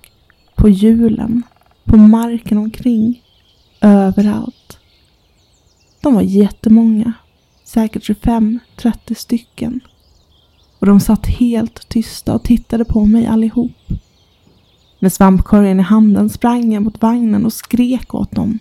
på 0.56 0.70
hjulen, 0.70 1.44
på 1.84 1.98
marken 1.98 2.58
omkring, 2.58 3.24
överallt. 3.82 4.80
De 6.02 6.16
var 6.16 6.22
jättemånga, 6.22 7.14
säkert 7.64 8.10
25-30 8.10 9.14
stycken. 9.14 9.80
Och 10.80 10.86
de 10.86 11.00
satt 11.00 11.28
helt 11.28 11.90
tysta 11.90 12.34
och 12.34 12.44
tittade 12.44 12.86
på 12.86 13.06
mig 13.06 13.28
allihop. 13.28 13.92
Med 15.00 15.14
svampkorgen 15.14 15.80
i 15.80 15.84
handen 15.84 16.30
sprang 16.30 16.74
jag 16.74 16.84
mot 16.84 17.02
vagnen 17.02 17.46
och 17.46 17.54
skrek 17.54 18.14
åt 18.14 18.32
dem. 18.32 18.60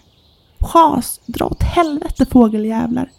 Schas, 0.61 1.21
dra 1.27 1.45
åt 1.45 1.63
helvete 1.63 2.27
fågeljävlar. 2.27 3.11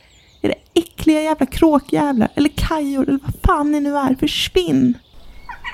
Är 0.42 0.50
det 0.50 0.80
äckliga 0.82 1.22
jävla 1.22 1.46
kråkjävlar 1.46 2.30
eller 2.36 2.50
kajor 2.50 3.10
eller 3.10 3.20
vad 3.24 3.34
fan 3.46 3.72
ni 3.72 3.80
nu 3.80 3.98
är, 3.98 4.16
försvinn! 4.16 4.98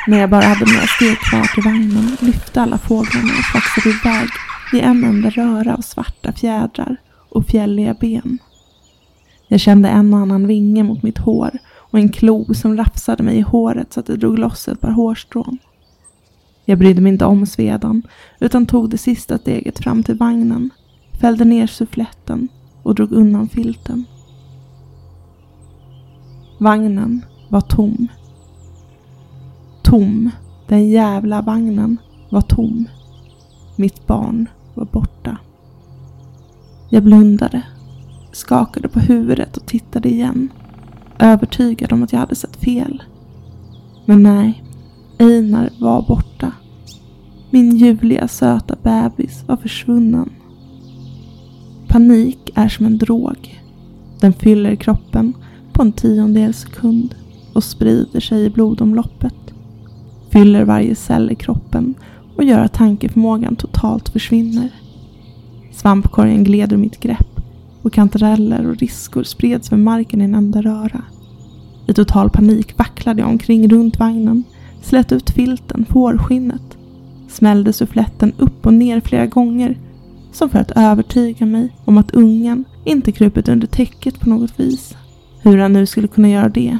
När 0.07 0.19
jag 0.19 0.29
bara 0.29 0.45
hade 0.45 0.65
några 0.65 0.87
steg 0.87 1.17
kvar 1.17 1.53
till 1.53 1.63
vagnen 1.63 2.17
lyfte 2.19 2.61
alla 2.61 2.77
fåglarna 2.77 3.33
och 3.39 3.45
flaxade 3.51 3.89
iväg 3.89 4.29
i 4.73 4.79
en 4.79 5.03
enda 5.03 5.29
röra 5.29 5.75
av 5.75 5.81
svarta 5.81 6.33
fjädrar 6.33 6.97
och 7.29 7.45
fjälliga 7.45 7.93
ben. 7.93 8.37
Jag 9.47 9.59
kände 9.59 9.89
en 9.89 10.13
och 10.13 10.19
annan 10.19 10.47
vinge 10.47 10.83
mot 10.83 11.03
mitt 11.03 11.17
hår 11.17 11.51
och 11.75 11.99
en 11.99 12.09
klo 12.09 12.53
som 12.53 12.77
rafsade 12.77 13.23
mig 13.23 13.37
i 13.37 13.41
håret 13.41 13.93
så 13.93 13.99
att 13.99 14.05
det 14.05 14.17
drog 14.17 14.39
loss 14.39 14.67
ett 14.67 14.81
par 14.81 14.91
hårstrån. 14.91 15.57
Jag 16.65 16.77
brydde 16.77 17.01
mig 17.01 17.11
inte 17.11 17.25
om 17.25 17.45
svedan 17.45 18.03
utan 18.39 18.65
tog 18.65 18.89
det 18.89 18.97
sista 18.97 19.37
steget 19.37 19.79
fram 19.79 20.03
till 20.03 20.15
vagnen, 20.15 20.69
fällde 21.19 21.45
ner 21.45 21.67
suffletten 21.67 22.47
och 22.83 22.95
drog 22.95 23.11
undan 23.11 23.49
filten. 23.49 24.05
Vagnen 26.57 27.25
var 27.49 27.61
tom. 27.61 28.07
Tom. 29.83 30.31
Den 30.67 30.89
jävla 30.89 31.41
vagnen 31.41 31.97
var 32.29 32.41
tom. 32.41 32.87
Mitt 33.75 34.07
barn 34.07 34.49
var 34.73 34.85
borta. 34.85 35.37
Jag 36.89 37.03
blundade, 37.03 37.61
skakade 38.31 38.87
på 38.87 38.99
huvudet 38.99 39.57
och 39.57 39.65
tittade 39.65 40.09
igen. 40.09 40.49
Övertygad 41.19 41.93
om 41.93 42.03
att 42.03 42.13
jag 42.13 42.19
hade 42.19 42.35
sett 42.35 42.55
fel. 42.55 43.03
Men 44.05 44.23
nej, 44.23 44.63
Einar 45.19 45.69
var 45.79 46.01
borta. 46.01 46.51
Min 47.49 47.77
ljuvliga 47.77 48.27
söta 48.27 48.75
bebis 48.83 49.43
var 49.47 49.57
försvunnen. 49.57 50.29
Panik 51.95 52.51
är 52.55 52.69
som 52.69 52.85
en 52.85 52.97
drog. 52.97 53.61
Den 54.19 54.33
fyller 54.33 54.75
kroppen 54.75 55.33
på 55.73 55.81
en 55.81 55.91
tiondel 55.91 56.53
sekund 56.53 57.15
och 57.53 57.63
sprider 57.63 58.19
sig 58.19 58.45
i 58.45 58.49
blodomloppet. 58.49 59.53
Fyller 60.29 60.63
varje 60.63 60.95
cell 60.95 61.31
i 61.31 61.35
kroppen 61.35 61.93
och 62.35 62.43
gör 62.43 62.59
att 62.59 62.73
tankeförmågan 62.73 63.55
totalt 63.55 64.09
försvinner. 64.09 64.69
Svampkorgen 65.73 66.43
gled 66.43 66.73
ur 66.73 66.77
mitt 66.77 66.99
grepp 66.99 67.39
och 67.81 67.93
kantareller 67.93 68.69
och 68.69 68.77
riskor 68.77 69.23
spreds 69.23 69.71
över 69.71 69.83
marken 69.83 70.21
i 70.21 70.23
en 70.23 70.35
enda 70.35 70.61
röra. 70.61 71.01
I 71.87 71.93
total 71.93 72.29
panik 72.29 72.77
vacklade 72.77 73.21
jag 73.21 73.29
omkring 73.29 73.69
runt 73.69 73.99
vagnen, 73.99 74.43
slet 74.81 75.11
ut 75.11 75.29
filten, 75.29 75.85
fårskinnet, 75.89 76.77
smällde 77.29 77.73
suffletten 77.73 78.33
upp 78.37 78.65
och 78.65 78.73
ner 78.73 78.99
flera 78.99 79.25
gånger 79.25 79.77
som 80.35 80.49
för 80.49 80.59
att 80.59 80.71
övertyga 80.75 81.45
mig 81.45 81.75
om 81.85 81.97
att 81.97 82.11
ungen 82.11 82.65
inte 82.83 83.11
krupit 83.11 83.49
under 83.49 83.67
täcket 83.67 84.19
på 84.19 84.29
något 84.29 84.59
vis. 84.59 84.95
Hur 85.41 85.57
han 85.57 85.73
nu 85.73 85.85
skulle 85.85 86.07
kunna 86.07 86.29
göra 86.29 86.49
det. 86.49 86.77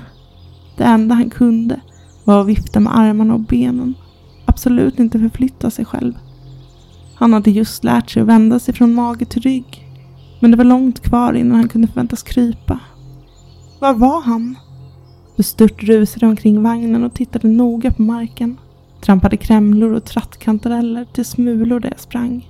Det 0.78 0.84
enda 0.84 1.16
han 1.16 1.30
kunde 1.30 1.80
var 2.24 2.42
att 2.42 2.48
vifta 2.48 2.80
med 2.80 2.98
armarna 2.98 3.34
och 3.34 3.40
benen. 3.40 3.94
Absolut 4.46 5.00
inte 5.00 5.20
förflytta 5.20 5.72
sig 5.72 5.86
själv. 5.86 6.14
Han 7.16 7.34
hade 7.34 7.52
just 7.52 7.84
lärt 7.84 8.10
sig 8.10 8.22
att 8.22 8.28
vända 8.28 8.60
sig 8.60 8.74
från 8.74 8.94
mage 8.94 9.26
till 9.26 9.42
rygg. 9.42 9.88
Men 10.40 10.52
det 10.52 10.58
var 10.58 10.66
långt 10.66 11.00
kvar 11.00 11.34
innan 11.34 11.58
han 11.58 11.68
kunde 11.68 11.88
förväntas 11.88 12.24
krypa. 12.24 12.80
Var 13.80 13.94
var 13.94 14.22
han? 14.22 14.56
Bestört 15.36 15.84
rusade 15.84 16.26
omkring 16.26 16.64
vagnen 16.64 17.04
och 17.04 17.14
tittade 17.14 17.48
noga 17.48 17.92
på 17.92 18.02
marken. 18.02 18.58
Trampade 19.02 19.38
kremlor 19.38 19.94
och 19.94 20.06
trattkantareller 20.06 21.06
till 21.06 21.26
smulor 21.26 21.80
där 21.80 21.90
jag 21.90 22.00
sprang. 22.00 22.50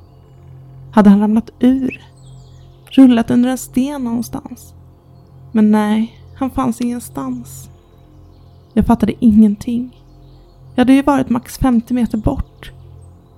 Hade 0.96 1.10
han 1.10 1.20
ramlat 1.20 1.50
ur? 1.60 2.02
Rullat 2.92 3.32
under 3.32 3.50
en 3.50 3.58
sten 3.58 4.04
någonstans? 4.04 4.74
Men 5.52 5.72
nej, 5.72 6.20
han 6.36 6.50
fanns 6.50 6.82
ingenstans. 6.82 7.70
Jag 8.74 8.86
fattade 8.86 9.14
ingenting. 9.20 10.02
Jag 10.76 10.82
hade 10.82 10.94
ju 10.94 11.02
varit 11.02 11.30
max 11.30 11.58
50 11.58 11.94
meter 11.94 12.18
bort. 12.18 12.72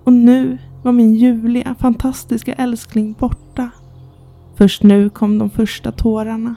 Och 0.04 0.14
nu 0.14 0.58
var 0.84 0.92
min 0.92 1.16
ljuvliga, 1.16 1.76
fantastiska 1.80 2.54
älskling 2.54 3.16
borta. 3.20 3.70
Först 4.56 4.84
nu 4.84 5.10
kom 5.10 5.38
de 5.38 5.50
första 5.50 5.92
tårarna. 5.92 6.56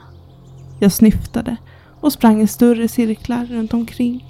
Jag 0.79 0.91
snyftade 0.91 1.57
och 2.01 2.13
sprang 2.13 2.41
i 2.41 2.47
större 2.47 2.87
cirklar 2.87 3.45
runt 3.45 3.73
omkring. 3.73 4.25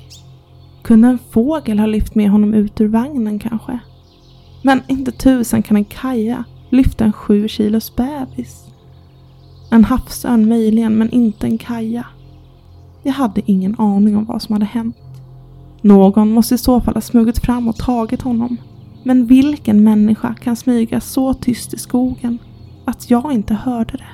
Kunde 0.83 1.07
en 1.07 1.19
fågel 1.31 1.79
ha 1.79 1.85
lyft 1.85 2.15
med 2.15 2.29
honom 2.29 2.53
ut 2.53 2.81
ur 2.81 2.87
vagnen 2.87 3.39
kanske? 3.39 3.79
Men 4.63 4.81
inte 4.87 5.11
tusan 5.11 5.63
kan 5.63 5.77
en 5.77 5.85
kaja 5.85 6.43
lyfta 6.71 7.05
en 7.05 7.13
sju 7.13 7.47
kilos 7.47 7.95
bebis. 7.95 8.65
En 9.69 9.85
havsörn 9.85 10.49
möjligen, 10.49 10.97
men 10.97 11.09
inte 11.09 11.47
en 11.47 11.57
kaja. 11.57 12.05
Jag 13.03 13.13
hade 13.13 13.41
ingen 13.45 13.79
aning 13.79 14.17
om 14.17 14.25
vad 14.25 14.41
som 14.41 14.53
hade 14.53 14.65
hänt. 14.65 14.95
Någon 15.81 16.31
måste 16.31 16.55
i 16.55 16.57
så 16.57 16.81
fall 16.81 16.93
ha 16.93 17.01
smugit 17.01 17.39
fram 17.39 17.67
och 17.67 17.75
tagit 17.75 18.21
honom. 18.21 18.57
Men 19.03 19.25
vilken 19.25 19.83
människa 19.83 20.33
kan 20.33 20.55
smyga 20.55 21.01
så 21.01 21.33
tyst 21.33 21.73
i 21.73 21.77
skogen 21.77 22.37
att 22.85 23.09
jag 23.09 23.33
inte 23.33 23.53
hörde 23.53 23.97
det? 23.97 24.09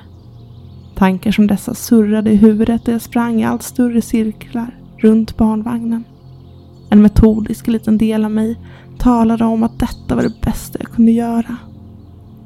Tankar 0.94 1.32
som 1.32 1.46
dessa 1.46 1.74
surrade 1.74 2.30
i 2.30 2.36
huvudet 2.36 2.88
och 2.88 2.94
jag 2.94 3.02
sprang 3.02 3.40
i 3.40 3.44
allt 3.44 3.62
större 3.62 4.02
cirklar 4.02 4.78
runt 4.96 5.36
barnvagnen. 5.36 6.04
En 6.90 7.02
metodisk 7.02 7.66
liten 7.66 7.98
del 7.98 8.24
av 8.24 8.30
mig 8.30 8.56
talade 8.98 9.44
om 9.44 9.62
att 9.62 9.78
detta 9.78 10.14
var 10.14 10.22
det 10.22 10.40
bästa 10.40 10.78
jag 10.80 10.92
kunde 10.92 11.12
göra. 11.12 11.56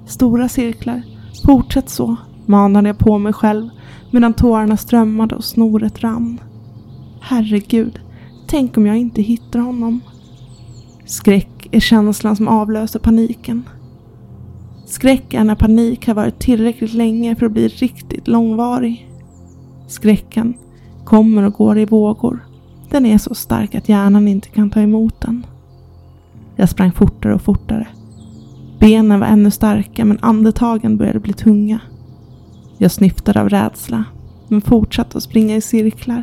Stora 0.06 0.48
cirklar, 0.48 1.02
fortsätt 1.46 1.88
så, 1.88 2.16
manade 2.46 2.88
jag 2.88 2.98
på 2.98 3.18
mig 3.18 3.32
själv 3.32 3.68
medan 4.10 4.34
tårarna 4.34 4.76
strömmade 4.76 5.34
och 5.34 5.44
snoret 5.44 6.02
rann. 6.02 6.40
Herregud, 7.20 8.00
tänk 8.46 8.76
om 8.76 8.86
jag 8.86 8.96
inte 8.96 9.22
hittar 9.22 9.58
honom. 9.58 10.00
Skräck 11.04 11.68
är 11.70 11.80
känslan 11.80 12.36
som 12.36 12.48
avlöser 12.48 12.98
paniken. 12.98 13.68
Skräck 14.86 15.34
är 15.34 15.44
när 15.44 15.54
panik 15.54 16.06
har 16.06 16.14
varit 16.14 16.38
tillräckligt 16.38 16.94
länge 16.94 17.36
för 17.36 17.46
att 17.46 17.52
bli 17.52 17.68
riktigt 17.68 18.28
långvarig. 18.28 19.08
Skräcken 19.88 20.54
kommer 21.04 21.42
och 21.42 21.52
går 21.52 21.78
i 21.78 21.84
vågor. 21.84 22.46
Den 22.90 23.06
är 23.06 23.18
så 23.18 23.34
stark 23.34 23.74
att 23.74 23.88
hjärnan 23.88 24.28
inte 24.28 24.48
kan 24.48 24.70
ta 24.70 24.80
emot 24.80 25.20
den. 25.20 25.46
Jag 26.56 26.68
sprang 26.68 26.92
fortare 26.92 27.34
och 27.34 27.42
fortare. 27.42 27.88
Benen 28.82 29.20
var 29.20 29.26
ännu 29.26 29.50
starka 29.50 30.04
men 30.04 30.18
andetagen 30.20 30.96
började 30.96 31.20
bli 31.20 31.32
tunga. 31.32 31.80
Jag 32.78 32.90
snyftade 32.90 33.40
av 33.40 33.48
rädsla 33.48 34.04
men 34.48 34.60
fortsatte 34.60 35.18
att 35.18 35.24
springa 35.24 35.56
i 35.56 35.60
cirklar. 35.60 36.22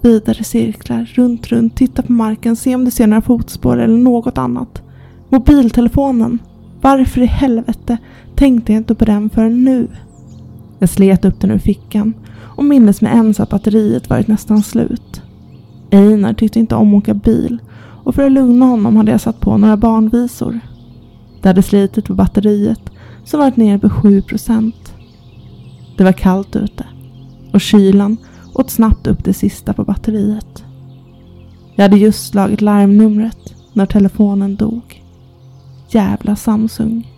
Vidare 0.00 0.44
cirklar, 0.44 1.10
runt, 1.14 1.46
runt, 1.46 1.76
titta 1.76 2.02
på 2.02 2.12
marken, 2.12 2.56
se 2.56 2.74
om 2.74 2.84
du 2.84 2.90
ser 2.90 3.06
några 3.06 3.22
fotspår 3.22 3.76
eller 3.78 3.98
något 3.98 4.38
annat. 4.38 4.82
Mobiltelefonen. 5.28 6.38
Varför 6.80 7.20
i 7.20 7.26
helvete 7.26 7.98
tänkte 8.36 8.72
jag 8.72 8.80
inte 8.80 8.94
på 8.94 9.04
den 9.04 9.30
förrän 9.30 9.64
nu? 9.64 9.88
Jag 10.78 10.88
slet 10.88 11.24
upp 11.24 11.40
den 11.40 11.50
ur 11.50 11.58
fickan 11.58 12.14
och 12.38 12.64
mindes 12.64 13.00
med 13.00 13.12
ens 13.12 13.40
att 13.40 13.50
batteriet 13.50 14.10
varit 14.10 14.28
nästan 14.28 14.62
slut. 14.62 15.22
Einar 15.90 16.32
tyckte 16.34 16.60
inte 16.60 16.74
om 16.74 16.94
att 16.94 17.02
åka 17.02 17.14
bil 17.14 17.58
och 18.04 18.14
för 18.14 18.26
att 18.26 18.32
lugna 18.32 18.66
honom 18.66 18.96
hade 18.96 19.10
jag 19.10 19.20
satt 19.20 19.40
på 19.40 19.56
några 19.56 19.76
barnvisor. 19.76 20.60
Det 21.42 21.48
hade 21.48 21.62
slitit 21.62 22.04
på 22.04 22.14
batteriet 22.14 22.90
som 23.24 23.40
varit 23.40 23.56
nere 23.56 23.78
på 23.78 23.90
7 23.90 24.22
procent. 24.22 24.94
Det 25.96 26.04
var 26.04 26.12
kallt 26.12 26.56
ute 26.56 26.86
och 27.52 27.60
kylan 27.60 28.16
åt 28.54 28.70
snabbt 28.70 29.06
upp 29.06 29.24
det 29.24 29.34
sista 29.34 29.72
på 29.72 29.84
batteriet. 29.84 30.64
Jag 31.74 31.82
hade 31.82 31.96
just 31.96 32.30
slagit 32.30 32.60
larmnumret 32.60 33.54
när 33.72 33.86
telefonen 33.86 34.56
dog. 34.56 35.04
Jävla 35.88 36.36
Samsung. 36.36 37.08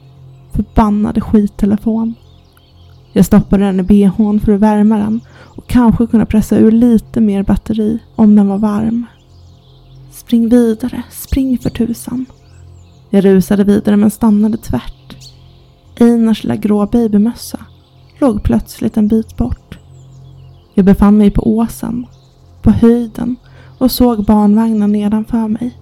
Förbannade 0.52 1.20
skittelefon. 1.20 2.14
Jag 3.12 3.24
stoppade 3.24 3.64
den 3.64 3.80
i 3.80 3.82
bhn 3.82 4.40
för 4.40 4.52
att 4.52 4.61
värma 4.61 4.98
den 4.98 5.20
och 5.38 5.66
kanske 5.66 6.06
kunna 6.06 6.26
pressa 6.26 6.56
ur 6.56 6.70
lite 6.70 7.20
mer 7.20 7.42
batteri 7.42 7.98
om 8.16 8.37
den 8.37 8.48
var 8.48 8.58
varm. 8.58 9.06
Spring 10.11 10.48
vidare, 10.48 11.02
spring 11.11 11.58
för 11.58 11.70
tusan. 11.70 12.26
Jag 13.14 13.25
rusade 13.25 13.64
vidare 13.64 13.96
men 13.96 14.11
stannade 14.11 14.57
tvärt. 14.57 15.16
Einars 16.01 16.44
lilla 16.44 16.57
grå 16.57 16.87
babymössa 16.87 17.59
låg 18.20 18.42
plötsligt 18.42 18.96
en 18.96 19.09
bit 19.09 19.37
bort. 19.37 19.79
Jag 20.75 20.85
befann 20.85 21.18
mig 21.18 21.31
på 21.31 21.57
åsen, 21.57 22.07
på 22.62 22.70
höjden 22.70 23.37
och 23.79 23.90
såg 23.90 24.25
barnvagnen 24.25 24.92
nedanför 24.92 25.48
mig. 25.48 25.79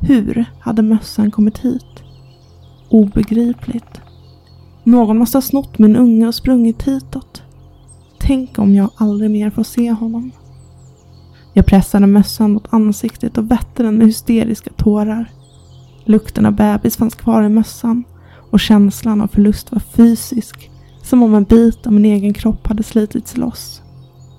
Hur 0.00 0.44
hade 0.60 0.82
mössan 0.82 1.30
kommit 1.30 1.58
hit? 1.58 2.02
Obegripligt. 2.88 4.00
Någon 4.84 5.18
måste 5.18 5.36
ha 5.36 5.42
snott 5.42 5.78
min 5.78 5.96
unge 5.96 6.26
och 6.26 6.34
sprungit 6.34 6.82
hitåt. 6.82 7.42
Tänk 8.20 8.58
om 8.58 8.74
jag 8.74 8.90
aldrig 8.96 9.30
mer 9.30 9.50
får 9.50 9.64
se 9.64 9.90
honom. 9.90 10.30
Jag 11.52 11.66
pressade 11.66 12.06
mössan 12.06 12.52
mot 12.52 12.72
ansiktet 12.72 13.38
och 13.38 13.50
vätte 13.50 13.82
den 13.82 13.94
med 13.94 14.06
hysteriska 14.06 14.70
tårar. 14.76 15.32
Lukten 16.08 16.46
av 16.46 16.52
bebis 16.52 16.96
fanns 16.96 17.14
kvar 17.14 17.42
i 17.42 17.48
mössan 17.48 18.04
och 18.50 18.60
känslan 18.60 19.20
av 19.20 19.26
förlust 19.26 19.72
var 19.72 19.80
fysisk. 19.80 20.70
Som 21.02 21.22
om 21.22 21.34
en 21.34 21.44
bit 21.44 21.86
av 21.86 21.92
min 21.92 22.04
egen 22.04 22.34
kropp 22.34 22.66
hade 22.66 22.82
slitits 22.82 23.36
loss. 23.36 23.82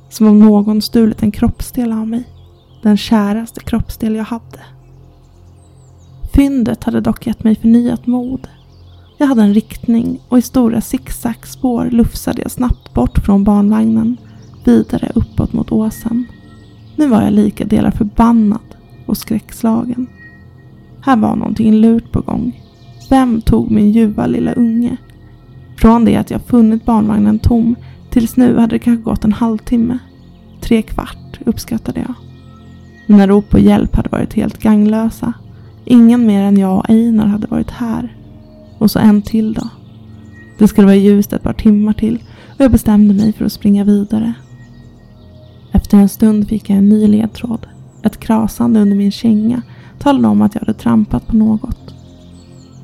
Som 0.10 0.27
om 0.27 0.39
någon 0.39 0.82
stulit 0.82 1.23
en 1.23 1.32
kroppsdel 1.32 1.91
av 1.91 2.08
mig. 2.08 2.23
Den 2.84 2.97
käraste 2.97 3.60
kroppsdel 3.60 4.15
jag 4.15 4.23
hade. 4.23 4.60
Fyndet 6.34 6.84
hade 6.84 7.01
dock 7.01 7.27
gett 7.27 7.43
mig 7.43 7.55
förnyat 7.55 8.08
mod. 8.08 8.47
Jag 9.17 9.27
hade 9.27 9.41
en 9.41 9.53
riktning 9.53 10.19
och 10.29 10.38
i 10.38 10.41
stora 10.41 10.82
zigzagspår 10.82 11.86
lufsade 11.86 12.41
jag 12.41 12.51
snabbt 12.51 12.93
bort 12.93 13.17
från 13.25 13.43
barnvagnen, 13.43 14.17
vidare 14.65 15.12
uppåt 15.15 15.53
mot 15.53 15.71
åsen. 15.71 16.25
Nu 16.95 17.08
var 17.08 17.21
jag 17.21 17.34
lika 17.34 17.65
delar 17.65 17.91
förbannad 17.91 18.75
och 19.05 19.17
skräckslagen. 19.17 20.08
Här 21.01 21.17
var 21.17 21.35
någonting 21.35 21.73
lurt 21.73 22.12
på 22.12 22.21
gång. 22.21 22.62
Vem 23.09 23.41
tog 23.41 23.71
min 23.71 23.91
ljuva 23.91 24.27
lilla 24.27 24.53
unge? 24.53 24.97
Från 25.77 26.05
det 26.05 26.15
att 26.15 26.31
jag 26.31 26.41
funnit 26.41 26.85
barnvagnen 26.85 27.39
tom 27.39 27.75
tills 28.09 28.38
nu 28.38 28.57
hade 28.57 28.75
det 28.75 28.79
kanske 28.79 29.03
gått 29.03 29.25
en 29.25 29.33
halvtimme. 29.33 29.97
Tre 30.62 30.81
kvart 30.81 31.39
uppskattade 31.45 31.99
jag. 31.99 32.13
Mina 33.07 33.27
rop 33.27 33.49
på 33.49 33.59
hjälp 33.59 33.95
hade 33.95 34.09
varit 34.09 34.33
helt 34.33 34.59
ganglösa. 34.59 35.33
Ingen 35.85 36.25
mer 36.25 36.41
än 36.43 36.57
jag 36.57 36.77
och 36.77 36.89
Einar 36.89 37.27
hade 37.27 37.47
varit 37.47 37.71
här. 37.71 38.15
Och 38.77 38.91
så 38.91 38.99
en 38.99 39.21
till 39.21 39.53
då. 39.53 39.69
Det 40.57 40.67
skulle 40.67 40.88
vara 40.88 40.95
ljust 40.95 41.33
ett 41.33 41.43
par 41.43 41.53
timmar 41.53 41.93
till 41.93 42.23
och 42.47 42.62
jag 42.62 42.71
bestämde 42.71 43.13
mig 43.13 43.33
för 43.33 43.45
att 43.45 43.51
springa 43.51 43.83
vidare. 43.83 44.33
Efter 45.71 45.97
en 45.97 46.09
stund 46.09 46.47
fick 46.47 46.69
jag 46.69 46.77
en 46.77 46.89
ny 46.89 47.07
ledtråd. 47.07 47.67
Ett 48.03 48.19
krasande 48.19 48.79
under 48.79 48.95
min 48.95 49.12
känga 49.12 49.62
talade 49.99 50.27
om 50.27 50.41
att 50.41 50.55
jag 50.55 50.62
hade 50.62 50.73
trampat 50.73 51.27
på 51.27 51.35
något. 51.35 51.95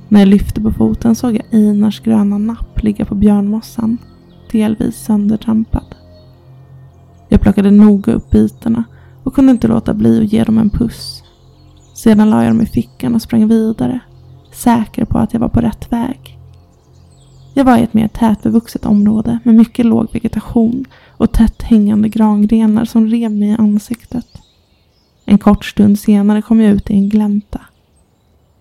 När 0.10 0.20
jag 0.20 0.28
lyfte 0.28 0.62
på 0.62 0.72
foten 0.72 1.16
såg 1.16 1.36
jag 1.36 1.46
Einars 1.52 2.00
gröna 2.00 2.38
napp 2.38 2.84
ligga 2.84 3.06
på 3.06 3.16
björnmossan, 3.16 3.98
delvis 4.52 4.96
söndertrampad. 4.96 5.96
Jag 7.30 7.42
plockade 7.42 7.72
noga 7.72 8.14
upp 8.14 8.30
bitarna 8.30 8.84
och 9.24 9.36
kunde 9.36 9.52
inte 9.52 9.68
låta 9.68 9.94
bli 9.94 10.22
att 10.24 10.34
ge 10.34 10.44
dem 10.44 10.58
en 10.58 10.70
puss. 10.70 11.24
Sedan 11.94 12.30
la 12.30 12.44
jag 12.44 12.52
dem 12.52 12.62
i 12.62 12.66
fickan 12.66 13.16
och 13.16 13.22
sprang 13.22 13.48
vidare, 13.48 14.00
säker 14.54 15.06
på 15.06 15.18
att 15.18 15.34
jag 15.34 15.40
var 15.40 15.50
på 15.50 15.62
rätt 15.62 15.92
väg. 15.92 16.40
Jag 17.54 17.66
var 17.66 17.78
i 17.78 17.84
ett 17.84 17.94
mer 17.94 18.08
tätbevuxet 18.08 18.86
område 18.86 19.40
med 19.44 19.56
mycket 19.56 19.86
låg 19.86 20.14
vegetation 20.14 20.86
och 21.18 21.32
tätt 21.32 21.62
hängande 21.62 22.10
grangrenar 22.10 22.86
som 22.86 23.08
rev 23.08 23.32
mig 23.32 23.50
i 23.50 23.56
ansiktet. 23.56 24.35
En 25.26 25.38
kort 25.38 25.66
stund 25.66 26.00
senare 26.00 26.42
kom 26.42 26.62
jag 26.62 26.72
ut 26.72 26.90
i 26.90 26.94
en 26.94 27.10
glänta. 27.10 27.62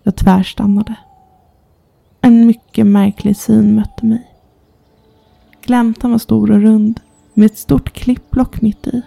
Jag 0.03 0.15
tvärstannade. 0.15 0.95
En 2.21 2.47
mycket 2.47 2.87
märklig 2.87 3.37
syn 3.37 3.75
mötte 3.75 4.05
mig. 4.05 4.31
Gläntan 5.65 6.11
var 6.11 6.17
stor 6.17 6.51
och 6.51 6.61
rund 6.61 6.99
med 7.33 7.45
ett 7.45 7.57
stort 7.57 7.93
klippblock 7.93 8.61
mitt 8.61 8.87
i. 8.87 9.01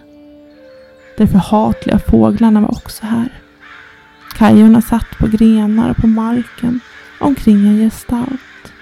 De 1.17 1.27
förhatliga 1.27 1.99
fåglarna 1.99 2.61
var 2.61 2.71
också 2.71 3.05
här. 3.05 3.41
Kajorna 4.37 4.81
satt 4.81 5.09
på 5.19 5.27
grenar 5.27 5.89
och 5.89 5.97
på 5.97 6.07
marken 6.07 6.79
omkring 7.19 7.67
en 7.67 7.77
gestalt. 7.77 8.73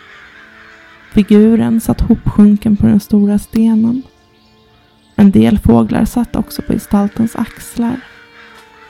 Figuren 1.13 1.81
satt 1.81 2.01
hopsjunken 2.01 2.77
på 2.77 2.87
den 2.87 2.99
stora 2.99 3.39
stenen. 3.39 4.03
En 5.15 5.31
del 5.31 5.59
fåglar 5.59 6.05
satt 6.05 6.35
också 6.35 6.61
på 6.61 6.73
gestaltens 6.73 7.35
axlar. 7.35 8.01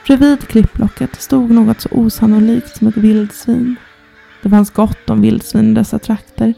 Bredvid 0.08 0.48
klippblocket 0.48 1.20
stod 1.20 1.50
något 1.50 1.80
så 1.80 1.88
osannolikt 1.92 2.76
som 2.76 2.86
ett 2.86 2.96
vildsvin. 2.96 3.76
Det 4.42 4.50
fanns 4.50 4.70
gott 4.70 5.10
om 5.10 5.20
vildsvin 5.20 5.70
i 5.70 5.74
dessa 5.74 5.98
trakter, 5.98 6.54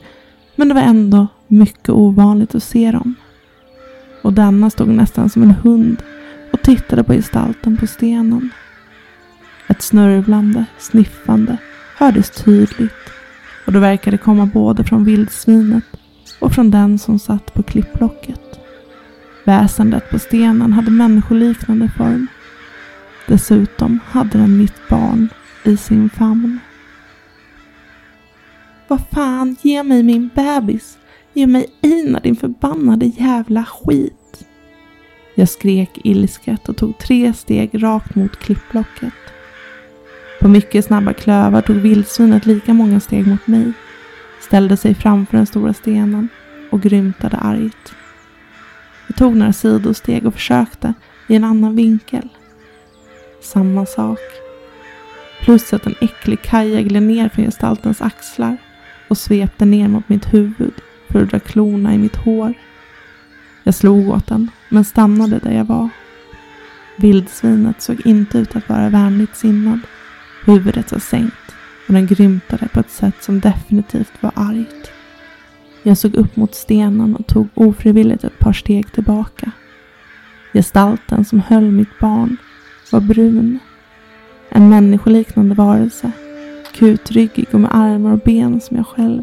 men 0.57 0.69
det 0.69 0.75
var 0.75 0.81
ändå 0.81 1.27
mycket 1.49 1.89
ovanligt 1.89 2.55
att 2.55 2.63
se 2.63 2.91
dem. 2.91 3.15
Och 4.23 4.33
denna 4.33 4.71
stod 4.71 4.89
nästan 4.89 5.31
som 5.31 5.43
en 5.43 5.51
hund 5.51 6.03
och 6.53 6.63
tittade 6.63 7.05
på 7.05 7.13
gestalten 7.13 7.77
på 7.77 7.87
stenen. 7.87 8.51
Ett 9.69 9.83
snörvlande, 9.83 10.65
sniffande 10.79 11.57
hördes 11.97 12.31
tydligt 12.31 13.11
och 13.67 13.73
det 13.73 13.81
verkade 13.81 14.19
komma 14.19 14.47
både 14.47 14.85
från 14.85 15.05
vildsvinet 15.05 15.85
och 16.41 16.53
från 16.53 16.71
den 16.71 16.99
som 16.99 17.19
satt 17.19 17.55
på 17.55 17.63
klippblocket. 17.63 18.61
Väsendet 19.45 20.11
på 20.11 20.19
stenen 20.19 20.73
hade 20.73 20.91
människoliknande 20.91 21.91
form. 21.97 22.27
Dessutom 23.31 24.01
hade 24.07 24.39
den 24.39 24.59
mitt 24.59 24.89
barn 24.89 25.29
i 25.65 25.77
sin 25.77 26.11
famn. 26.11 26.59
Vad 28.89 29.01
fan, 29.13 29.57
ge 29.63 29.83
mig 29.83 30.03
min 30.03 30.31
bebis! 30.35 30.99
Ge 31.33 31.47
mig 31.47 31.67
Einar 31.83 32.21
din 32.21 32.37
förbannade 32.37 33.07
jävla 33.07 33.65
skit! 33.65 34.47
Jag 35.35 35.49
skrek 35.49 35.91
ilsket 36.05 36.69
och 36.69 36.77
tog 36.77 36.99
tre 36.99 37.33
steg 37.33 37.83
rakt 37.83 38.15
mot 38.15 38.37
klippblocket. 38.37 39.15
På 40.41 40.49
mycket 40.49 40.85
snabba 40.85 41.13
klövar 41.13 41.63
tog 41.63 41.77
vildsvinet 41.77 42.47
lika 42.47 42.75
många 42.75 43.01
steg 43.01 43.27
mot 43.27 43.47
mig, 43.47 43.73
ställde 44.41 44.77
sig 44.77 44.95
framför 44.95 45.37
den 45.37 45.47
stora 45.47 45.75
stenen 45.75 46.29
och 46.71 46.83
grymtade 46.83 47.37
argt. 47.37 47.95
Jag 49.07 49.17
tog 49.17 49.37
några 49.37 49.53
sidosteg 49.53 50.27
och 50.27 50.35
försökte 50.35 50.95
i 51.29 51.35
en 51.37 51.45
annan 51.45 51.77
vinkel. 51.77 52.29
Samma 53.41 53.87
sak. 53.87 54.19
Plus 55.41 55.73
att 55.73 55.87
en 55.87 55.95
äcklig 56.01 56.43
kaja 56.43 56.83
gled 56.83 57.03
ner 57.03 57.29
från 57.29 57.45
gestaltens 57.45 58.03
axlar 58.03 58.57
och 59.09 59.19
svepte 59.19 59.65
ner 59.65 59.89
mot 59.89 60.09
mitt 60.09 60.35
huvud 60.35 60.75
för 61.09 61.23
att 61.23 61.31
dra 61.31 61.39
klorna 61.39 61.95
i 61.95 61.99
mitt 61.99 62.17
hår. 62.17 62.55
Jag 63.63 63.75
slog 63.75 64.09
åt 64.09 64.27
den, 64.27 64.51
men 64.69 64.85
stannade 64.85 65.39
där 65.39 65.53
jag 65.53 65.65
var. 65.65 65.89
Vildsvinet 66.97 67.83
såg 67.83 68.07
inte 68.07 68.39
ut 68.39 68.57
att 68.57 68.69
vara 68.69 68.89
vänligt 68.89 69.37
sinnad. 69.37 69.81
Huvudet 70.45 70.93
var 70.93 70.99
sänkt 70.99 71.55
och 71.87 71.95
den 71.95 72.07
grymtade 72.07 72.69
på 72.69 72.81
ett 72.81 72.91
sätt 72.91 73.15
som 73.21 73.41
definitivt 73.41 74.13
var 74.21 74.33
argt. 74.35 74.91
Jag 75.83 75.99
såg 75.99 76.15
upp 76.15 76.37
mot 76.37 76.55
stenen 76.55 77.17
och 77.17 77.27
tog 77.27 77.49
ofrivilligt 77.55 78.25
ett 78.25 78.39
par 78.39 78.53
steg 78.53 78.93
tillbaka. 78.93 79.51
Gestalten 80.53 81.25
som 81.25 81.41
höll 81.41 81.71
mitt 81.71 81.99
barn 82.01 82.37
var 82.93 83.01
brun. 83.01 83.59
En 84.49 84.69
människoliknande 84.69 85.55
varelse. 85.55 86.13
Kutryggig 86.73 87.47
och 87.53 87.61
med 87.61 87.75
armar 87.75 88.13
och 88.13 88.19
ben 88.19 88.61
som 88.61 88.77
jag 88.77 88.87
själv. 88.87 89.23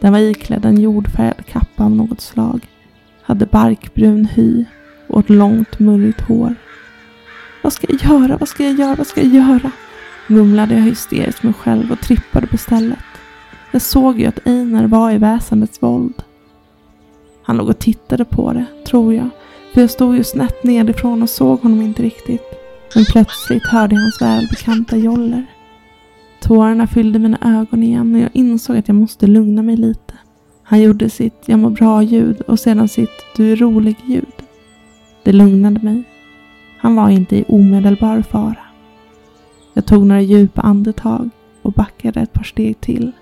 Den 0.00 0.12
var 0.12 0.20
iklädd 0.20 0.64
en 0.64 0.80
jordfärgad 0.80 1.46
kappa 1.46 1.84
av 1.84 1.90
något 1.90 2.20
slag. 2.20 2.66
Hade 3.22 3.46
barkbrun 3.46 4.24
hy 4.24 4.64
och 5.06 5.20
ett 5.20 5.30
långt 5.30 5.78
murrigt 5.78 6.20
hår. 6.20 6.54
Vad 7.62 7.72
ska 7.72 7.86
jag 7.90 8.02
göra? 8.02 8.36
Vad 8.36 8.48
ska 8.48 8.64
jag 8.64 8.78
göra? 8.78 8.94
Vad 8.94 9.06
ska 9.06 9.22
jag 9.22 9.34
göra? 9.34 9.70
Mumlade 10.26 10.74
jag 10.74 10.82
hysteriskt 10.82 11.42
mig 11.42 11.52
själv 11.52 11.92
och 11.92 12.00
trippade 12.00 12.46
på 12.46 12.58
stället. 12.58 12.98
Jag 13.70 13.82
såg 13.82 14.20
ju 14.20 14.26
att 14.26 14.46
Einar 14.46 14.86
var 14.86 15.10
i 15.10 15.18
väsendets 15.18 15.82
våld. 15.82 16.22
Han 17.42 17.56
låg 17.56 17.68
och 17.68 17.78
tittade 17.78 18.24
på 18.24 18.52
det, 18.52 18.64
tror 18.86 19.14
jag. 19.14 19.28
För 19.74 19.80
jag 19.80 19.90
stod 19.90 20.16
ju 20.16 20.24
snett 20.24 20.64
nedifrån 20.64 21.22
och 21.22 21.30
såg 21.30 21.60
honom 21.60 21.82
inte 21.82 22.02
riktigt. 22.02 22.42
Men 22.94 23.04
plötsligt 23.04 23.66
hörde 23.66 23.94
jag 23.94 24.02
hans 24.02 24.22
välbekanta 24.22 24.96
joller. 24.96 25.46
Tårarna 26.40 26.86
fyllde 26.86 27.18
mina 27.18 27.38
ögon 27.42 27.82
igen 27.82 28.14
och 28.14 28.20
jag 28.20 28.30
insåg 28.32 28.76
att 28.76 28.88
jag 28.88 28.94
måste 28.94 29.26
lugna 29.26 29.62
mig 29.62 29.76
lite. 29.76 30.14
Han 30.62 30.80
gjorde 30.82 31.10
sitt 31.10 31.42
jag 31.46 31.58
mår 31.58 31.70
bra-ljud 31.70 32.40
och 32.40 32.60
sedan 32.60 32.88
sitt 32.88 33.24
du 33.36 33.52
är 33.52 33.56
rolig-ljud. 33.56 34.32
Det 35.22 35.32
lugnade 35.32 35.80
mig. 35.80 36.02
Han 36.78 36.96
var 36.96 37.10
inte 37.10 37.36
i 37.36 37.44
omedelbar 37.48 38.22
fara. 38.22 38.64
Jag 39.74 39.86
tog 39.86 40.06
några 40.06 40.20
djupa 40.20 40.60
andetag 40.60 41.30
och 41.62 41.72
backade 41.72 42.20
ett 42.20 42.32
par 42.32 42.42
steg 42.42 42.80
till. 42.80 43.12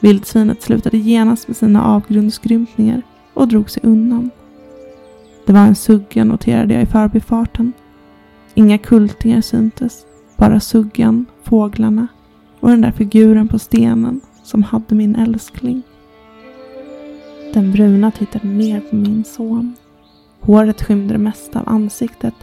Vildsvinet 0.00 0.62
slutade 0.62 0.98
genast 0.98 1.48
med 1.48 1.56
sina 1.56 1.84
avgrundsgrymtningar 1.84 3.02
och 3.34 3.48
drog 3.48 3.70
sig 3.70 3.82
undan. 3.84 4.30
Det 5.46 5.52
var 5.52 5.60
en 5.60 5.74
sugga 5.74 6.24
noterade 6.24 6.74
jag 6.74 6.82
i 6.82 6.86
förbifarten. 6.86 7.72
Inga 8.54 8.78
kultingar 8.78 9.40
syntes, 9.40 10.06
bara 10.36 10.60
suggan, 10.60 11.26
fåglarna 11.42 12.06
och 12.60 12.68
den 12.68 12.80
där 12.80 12.92
figuren 12.92 13.48
på 13.48 13.58
stenen 13.58 14.20
som 14.42 14.62
hade 14.62 14.94
min 14.94 15.16
älskling. 15.16 15.82
Den 17.54 17.72
bruna 17.72 18.10
tittade 18.10 18.48
ner 18.48 18.80
på 18.80 18.96
min 18.96 19.24
son. 19.24 19.74
Håret 20.40 20.82
skymde 20.82 21.14
det 21.14 21.18
mesta 21.18 21.60
av 21.60 21.68
ansiktet 21.68 22.34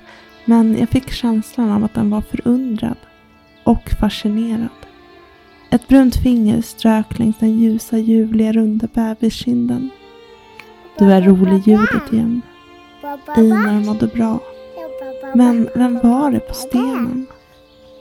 men 0.46 0.78
jag 0.80 0.90
fick 0.90 1.12
känslan 1.12 1.72
av 1.72 1.84
att 1.84 1.94
den 1.94 2.10
var 2.10 2.22
förundrad 2.22 2.98
och 3.64 3.90
fascinerad. 4.00 4.70
Ett 5.70 5.88
brunt 5.88 6.16
finger 6.16 6.62
strök 6.62 7.20
längs 7.20 7.38
den 7.38 7.60
ljusa, 7.60 7.98
ljuvliga, 7.98 8.52
runda 8.52 8.88
bebiskinden. 8.94 9.90
Du 10.98 11.06
är 11.12 11.22
rolig 11.22 11.68
ljudet 11.68 12.14
igen. 12.14 12.42
Einar 13.36 13.86
mådde 13.86 14.08
bra. 14.08 14.40
Men 15.36 15.70
vem 15.76 16.00
var 16.04 16.32
det 16.32 16.40
på 16.40 16.54
stenen? 16.54 17.26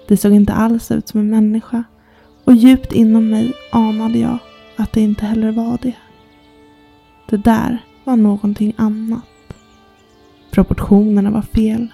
Det 0.09 0.17
såg 0.17 0.33
inte 0.33 0.53
alls 0.53 0.91
ut 0.91 1.09
som 1.09 1.21
en 1.21 1.31
människa 1.31 1.85
och 2.45 2.55
djupt 2.55 2.93
inom 2.93 3.31
mig 3.31 3.53
anade 3.73 4.19
jag 4.19 4.39
att 4.77 4.93
det 4.93 5.01
inte 5.01 5.27
heller 5.27 5.53
var 5.53 5.79
det. 5.83 5.97
Det 7.29 7.37
där 7.37 7.85
var 8.05 8.17
någonting 8.17 8.75
annat. 8.77 9.25
Proportionerna 10.51 11.31
var 11.31 11.43
fel. 11.43 11.89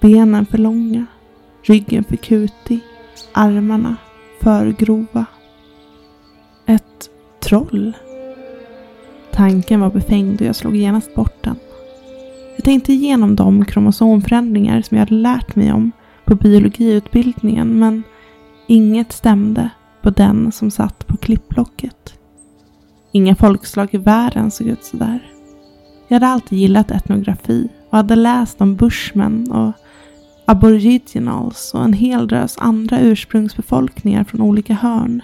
Benen 0.00 0.46
för 0.46 0.58
långa, 0.58 1.06
ryggen 1.62 2.04
för 2.04 2.16
kutig, 2.16 2.80
armarna 3.32 3.96
för 4.40 4.66
grova. 4.72 5.24
Ett 6.66 7.10
troll. 7.40 7.92
Tanken 9.32 9.80
var 9.80 9.90
befängd 9.90 10.40
och 10.40 10.46
jag 10.46 10.56
slog 10.56 10.76
genast 10.76 11.14
bort 11.14 11.44
den. 11.44 11.56
Jag 12.66 12.72
tänkte 12.72 12.92
igenom 12.92 13.36
de 13.36 13.64
kromosomförändringar 13.64 14.82
som 14.82 14.96
jag 14.96 15.06
hade 15.06 15.14
lärt 15.14 15.56
mig 15.56 15.72
om 15.72 15.92
på 16.24 16.34
biologiutbildningen 16.34 17.78
men 17.78 18.02
inget 18.66 19.12
stämde 19.12 19.70
på 20.02 20.10
den 20.10 20.52
som 20.52 20.70
satt 20.70 21.06
på 21.06 21.16
klippblocket. 21.16 22.14
Inga 23.12 23.34
folkslag 23.34 23.88
i 23.94 23.96
världen 23.96 24.50
såg 24.50 24.66
ut 24.66 24.84
sådär. 24.84 25.32
Jag 26.08 26.14
hade 26.14 26.26
alltid 26.26 26.58
gillat 26.58 26.90
etnografi 26.90 27.68
och 27.90 27.96
hade 27.96 28.16
läst 28.16 28.60
om 28.60 28.76
bushmen 28.76 29.50
och 29.50 29.72
aboriginals 30.44 31.74
och 31.74 31.84
en 31.84 31.92
hel 31.92 32.28
drös 32.28 32.58
andra 32.58 33.00
ursprungsbefolkningar 33.00 34.24
från 34.24 34.40
olika 34.40 34.74
hörn. 34.74 35.22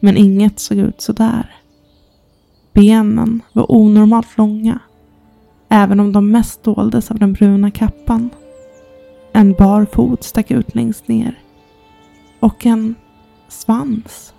Men 0.00 0.16
inget 0.16 0.60
såg 0.60 0.78
ut 0.78 1.00
sådär. 1.00 1.54
Benen 2.72 3.40
var 3.52 3.72
onormalt 3.72 4.38
långa, 4.38 4.78
även 5.74 6.00
om 6.00 6.12
de 6.12 6.30
mest 6.30 6.62
doldes 6.62 7.10
av 7.10 7.18
den 7.18 7.32
bruna 7.32 7.70
kappan. 7.70 8.30
En 9.32 9.52
bar 9.52 9.86
fot 9.92 10.24
stack 10.24 10.50
ut 10.50 10.74
längst 10.74 11.08
ner. 11.08 11.38
Och 12.40 12.66
en 12.66 12.94
svans. 13.48 14.34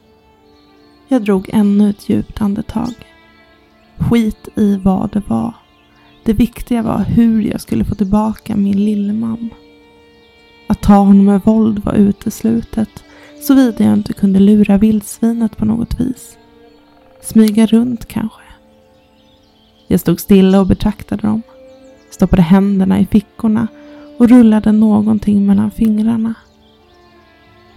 Jag 1.07 1.23
drog 1.23 1.49
ännu 1.53 1.89
ett 1.89 2.09
djupt 2.09 2.41
andetag. 2.41 2.93
Skit 3.97 4.47
i 4.55 4.75
vad 4.75 5.11
det 5.11 5.21
var. 5.27 5.53
Det 6.23 6.33
viktiga 6.33 6.81
var 6.81 6.99
hur 6.99 7.41
jag 7.41 7.61
skulle 7.61 7.85
få 7.85 7.95
tillbaka 7.95 8.55
min 8.55 8.85
lilleman. 8.85 9.49
Att 10.67 10.81
ta 10.81 10.95
honom 10.95 11.25
med 11.25 11.41
våld 11.41 11.83
var 11.83 11.93
uteslutet, 11.93 13.03
såvida 13.41 13.83
jag 13.83 13.93
inte 13.93 14.13
kunde 14.13 14.39
lura 14.39 14.77
vildsvinet 14.77 15.57
på 15.57 15.65
något 15.65 15.99
vis. 15.99 16.37
Smyga 17.21 17.65
runt 17.65 18.05
kanske. 18.05 18.42
Jag 19.87 19.99
stod 19.99 20.19
stilla 20.19 20.59
och 20.59 20.67
betraktade 20.67 21.27
dem. 21.27 21.41
Stoppade 22.11 22.41
händerna 22.41 22.99
i 22.99 23.05
fickorna 23.05 23.67
och 24.17 24.29
rullade 24.29 24.71
någonting 24.71 25.45
mellan 25.45 25.71
fingrarna. 25.71 26.33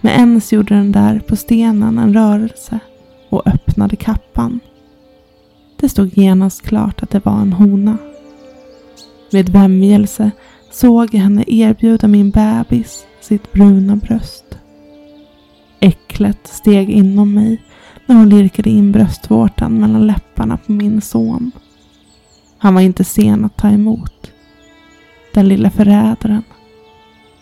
Med 0.01 0.19
ens 0.19 0.53
gjorde 0.53 0.75
den 0.75 0.92
där 0.92 1.19
på 1.19 1.37
stenen 1.37 1.99
en 1.99 2.14
rörelse 2.14 2.79
och 3.29 3.47
öppnade 3.47 3.97
kappan. 3.97 4.61
Det 5.77 5.88
stod 5.88 6.19
genast 6.19 6.62
klart 6.62 7.03
att 7.03 7.11
det 7.11 7.25
var 7.25 7.40
en 7.40 7.53
hona. 7.53 7.99
Med 9.33 9.49
vämjelse 9.49 10.31
såg 10.73 11.14
jag 11.14 11.21
henne 11.21 11.45
erbjuda 11.47 12.09
min 12.09 12.31
bebis 12.31 13.07
sitt 13.21 13.53
bruna 13.53 13.97
bröst. 13.97 14.59
Äcklet 15.81 16.47
steg 16.47 16.90
inom 16.90 17.35
mig 17.35 17.62
när 18.07 18.16
hon 18.16 18.29
lirkade 18.29 18.71
in 18.71 18.92
bröstvårtan 18.92 19.73
mellan 19.81 20.07
läpparna 20.07 20.57
på 20.57 20.73
min 20.73 21.01
son. 21.01 21.53
Han 22.59 22.75
var 22.75 22.81
inte 22.81 23.05
sen 23.05 23.45
att 23.45 23.57
ta 23.57 23.69
emot. 23.69 24.33
Den 25.33 25.49
lilla 25.49 25.71
förrädaren. 25.71 26.42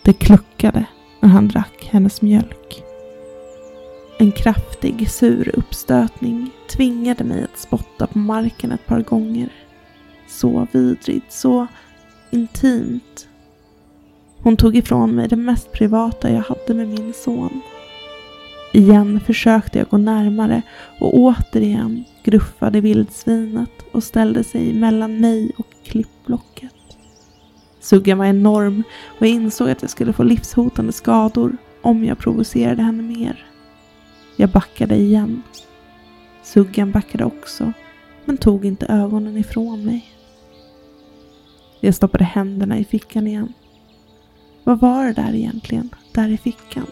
Det 0.01 0.13
kluckade 0.13 0.85
när 1.19 1.29
han 1.29 1.47
drack 1.47 1.89
hennes 1.91 2.21
mjölk. 2.21 2.83
En 4.19 4.31
kraftig, 4.31 5.09
sur 5.09 5.51
uppstötning 5.55 6.49
tvingade 6.69 7.23
mig 7.23 7.43
att 7.43 7.59
spotta 7.59 8.07
på 8.07 8.19
marken 8.19 8.71
ett 8.71 8.85
par 8.85 9.01
gånger. 9.01 9.49
Så 10.27 10.67
vidrigt, 10.71 11.33
så 11.33 11.67
intimt. 12.31 13.27
Hon 14.41 14.57
tog 14.57 14.75
ifrån 14.75 15.15
mig 15.15 15.27
det 15.27 15.35
mest 15.35 15.71
privata 15.71 16.31
jag 16.31 16.41
hade 16.41 16.73
med 16.73 16.87
min 16.87 17.13
son. 17.13 17.61
Igen 18.75 19.19
försökte 19.19 19.77
jag 19.79 19.87
gå 19.87 19.97
närmare 19.97 20.61
och 20.99 21.13
återigen 21.13 22.03
gruffade 22.23 22.81
vildsvinet 22.81 23.69
och 23.91 24.03
ställde 24.03 24.43
sig 24.43 24.73
mellan 24.73 25.19
mig 25.19 25.51
och 25.57 25.67
klippblocket. 25.83 26.71
Suggan 27.79 28.17
var 28.17 28.25
enorm 28.25 28.83
och 29.05 29.21
jag 29.27 29.29
insåg 29.29 29.69
att 29.69 29.81
jag 29.81 29.91
skulle 29.91 30.13
få 30.13 30.23
livshotande 30.23 30.91
skador 30.91 31.57
om 31.81 32.05
jag 32.05 32.17
provocerade 32.17 32.81
henne 32.81 33.03
mer. 33.03 33.45
Jag 34.35 34.49
backade 34.49 34.95
igen. 34.95 35.41
Suggan 36.43 36.91
backade 36.91 37.25
också, 37.25 37.73
men 38.25 38.37
tog 38.37 38.65
inte 38.65 38.85
ögonen 38.85 39.37
ifrån 39.37 39.85
mig. 39.85 40.05
Jag 41.79 41.95
stoppade 41.95 42.23
händerna 42.23 42.77
i 42.77 42.85
fickan 42.85 43.27
igen. 43.27 43.53
Vad 44.63 44.79
var 44.79 45.05
det 45.05 45.13
där 45.13 45.35
egentligen, 45.35 45.89
där 46.13 46.29
i 46.29 46.37
fickan? 46.37 46.87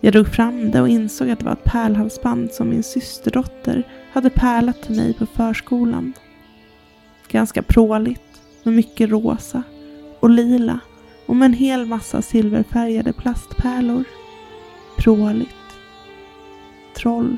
Jag 0.00 0.12
drog 0.12 0.28
fram 0.28 0.70
det 0.70 0.80
och 0.80 0.88
insåg 0.88 1.30
att 1.30 1.38
det 1.38 1.44
var 1.44 1.52
ett 1.52 1.64
pärlhalsband 1.64 2.52
som 2.52 2.68
min 2.68 2.82
systerdotter 2.82 3.88
hade 4.12 4.30
pärlat 4.30 4.82
till 4.82 4.96
mig 4.96 5.14
på 5.14 5.26
förskolan. 5.26 6.12
Ganska 7.28 7.62
pråligt, 7.62 8.40
med 8.62 8.74
mycket 8.74 9.10
rosa 9.10 9.62
och 10.20 10.30
lila 10.30 10.80
och 11.26 11.36
med 11.36 11.46
en 11.46 11.52
hel 11.52 11.86
massa 11.86 12.22
silverfärgade 12.22 13.12
plastpärlor. 13.12 14.04
Pråligt. 14.98 15.54
Troll. 16.96 17.36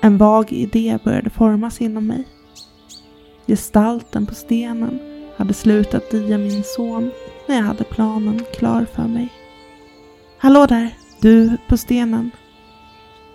En 0.00 0.18
vag 0.18 0.52
idé 0.52 0.98
började 1.04 1.30
formas 1.30 1.80
inom 1.80 2.06
mig. 2.06 2.24
Gestalten 3.46 4.26
på 4.26 4.34
stenen 4.34 4.98
hade 5.36 5.54
slutat 5.54 6.10
dia 6.10 6.38
min 6.38 6.64
son 6.64 7.10
när 7.46 7.56
jag 7.56 7.64
hade 7.64 7.84
planen 7.84 8.44
klar 8.52 8.86
för 8.94 9.08
mig. 9.08 9.28
Hallå 10.38 10.66
där, 10.66 10.94
du 11.20 11.56
på 11.68 11.76
stenen. 11.76 12.30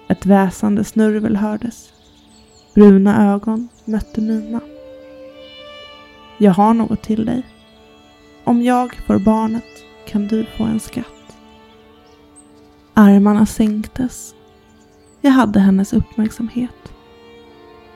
Ett 0.07 0.25
väsande 0.25 0.83
snurvel 0.83 1.35
hördes. 1.35 1.93
Bruna 2.73 3.33
ögon 3.33 3.69
mötte 3.85 4.21
mina. 4.21 4.61
Jag 6.37 6.51
har 6.51 6.73
något 6.73 7.01
till 7.01 7.25
dig. 7.25 7.43
Om 8.43 8.61
jag 8.61 8.95
får 8.95 9.19
barnet 9.19 9.63
kan 10.07 10.27
du 10.27 10.45
få 10.57 10.63
en 10.63 10.79
skatt. 10.79 11.37
Armarna 12.93 13.45
sänktes. 13.45 14.35
Jag 15.21 15.31
hade 15.31 15.59
hennes 15.59 15.93
uppmärksamhet. 15.93 16.93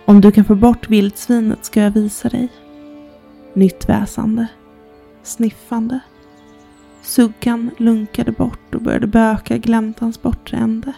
Om 0.06 0.22
du 0.22 0.32
kan 0.32 0.46
få 0.46 0.56
bort 0.56 0.90
vildsvinet 0.90 1.66
ska 1.66 1.82
jag 1.82 1.92
visa 1.92 2.30
dig. 2.30 2.48
Nytt 3.54 3.90
väsande. 3.90 4.48
Sniffande. 5.24 6.00
Suggan 7.08 7.72
lunkade 7.78 8.32
bort 8.32 8.76
och 8.76 8.82
började 8.82 9.08
böka 9.08 9.58
gläntans 9.58 10.22
bortre 10.22 10.58
ände. 10.58 10.94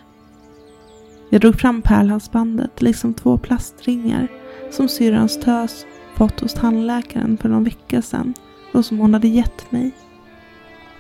Jag 1.30 1.42
drog 1.42 1.60
fram 1.60 1.82
pärlhalsbandet 1.82 2.82
liksom 2.82 3.14
två 3.14 3.38
plastringar 3.38 4.28
som 4.72 4.88
syrrans 4.88 5.40
tös 5.40 5.86
fått 6.16 6.40
hos 6.40 6.54
tandläkaren 6.54 7.38
för 7.38 7.50
någon 7.50 7.64
vecka 7.64 8.02
sedan 8.02 8.34
och 8.74 8.86
som 8.86 9.00
hon 9.00 9.14
hade 9.14 9.28
gett 9.28 9.72
mig. 9.72 9.92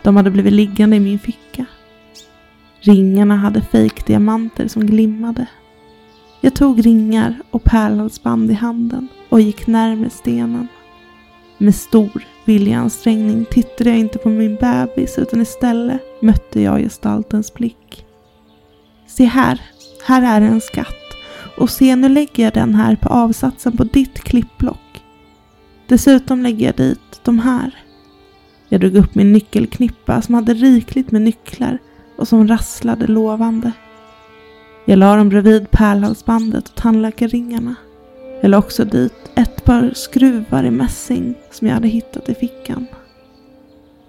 De 0.01 0.15
hade 0.15 0.31
blivit 0.31 0.53
liggande 0.53 0.95
i 0.95 0.99
min 0.99 1.19
ficka. 1.19 1.65
Ringarna 2.79 3.35
hade 3.35 3.61
fejkdiamanter 3.61 4.67
som 4.67 4.85
glimmade. 4.85 5.47
Jag 6.41 6.55
tog 6.55 6.85
ringar 6.85 7.35
och 7.51 7.63
pärlhalsband 7.63 8.51
i 8.51 8.53
handen 8.53 9.07
och 9.29 9.41
gick 9.41 9.67
närmare 9.67 10.09
stenen. 10.09 10.67
Med 11.57 11.75
stor 11.75 12.23
viljeansträngning 12.49 13.45
tittade 13.45 13.89
jag 13.89 13.99
inte 13.99 14.17
på 14.17 14.29
min 14.29 14.55
bebis 14.55 15.17
utan 15.17 15.41
istället 15.41 16.01
mötte 16.21 16.61
jag 16.61 16.81
gestaltens 16.81 17.53
blick. 17.53 18.05
Se 19.07 19.25
här, 19.25 19.61
här 20.05 20.41
är 20.41 20.45
en 20.45 20.61
skatt 20.61 20.95
och 21.57 21.69
se 21.69 21.95
nu 21.95 22.09
lägger 22.09 22.43
jag 22.43 22.53
den 22.53 22.75
här 22.75 22.95
på 22.95 23.09
avsatsen 23.09 23.77
på 23.77 23.83
ditt 23.83 24.19
klippblock. 24.19 25.03
Dessutom 25.87 26.41
lägger 26.41 26.65
jag 26.65 26.75
dit 26.75 27.21
de 27.23 27.39
här. 27.39 27.71
Jag 28.69 28.81
drog 28.81 28.95
upp 28.95 29.15
min 29.15 29.33
nyckelknippa 29.33 30.21
som 30.21 30.35
hade 30.35 30.53
rikligt 30.53 31.11
med 31.11 31.21
nycklar 31.21 31.77
och 32.17 32.27
som 32.27 32.47
rasslade 32.47 33.07
lovande. 33.07 33.71
Jag 34.85 34.99
la 34.99 35.15
dem 35.15 35.29
bredvid 35.29 35.71
pärlhalsbandet 35.71 36.69
och 36.69 36.75
tandläkarringarna. 36.75 37.75
Jag 38.41 38.51
la 38.51 38.57
också 38.57 38.85
dit 38.85 39.31
ett 39.35 39.63
par 39.63 39.91
skruvar 39.93 40.63
i 40.63 40.71
mässing 40.71 41.35
som 41.51 41.67
jag 41.67 41.73
hade 41.73 41.87
hittat 41.87 42.29
i 42.29 42.35
fickan. 42.35 42.85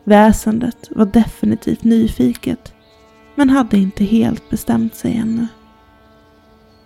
Väsendet 0.05 0.89
var 0.91 1.07
definitivt 1.07 1.85
nyfiket 1.85 2.75
men 3.35 3.51
hade 3.51 3.79
inte 3.79 4.05
helt 4.05 4.51
bestämt 4.51 4.95
sig 4.95 5.17
ännu. 5.17 5.47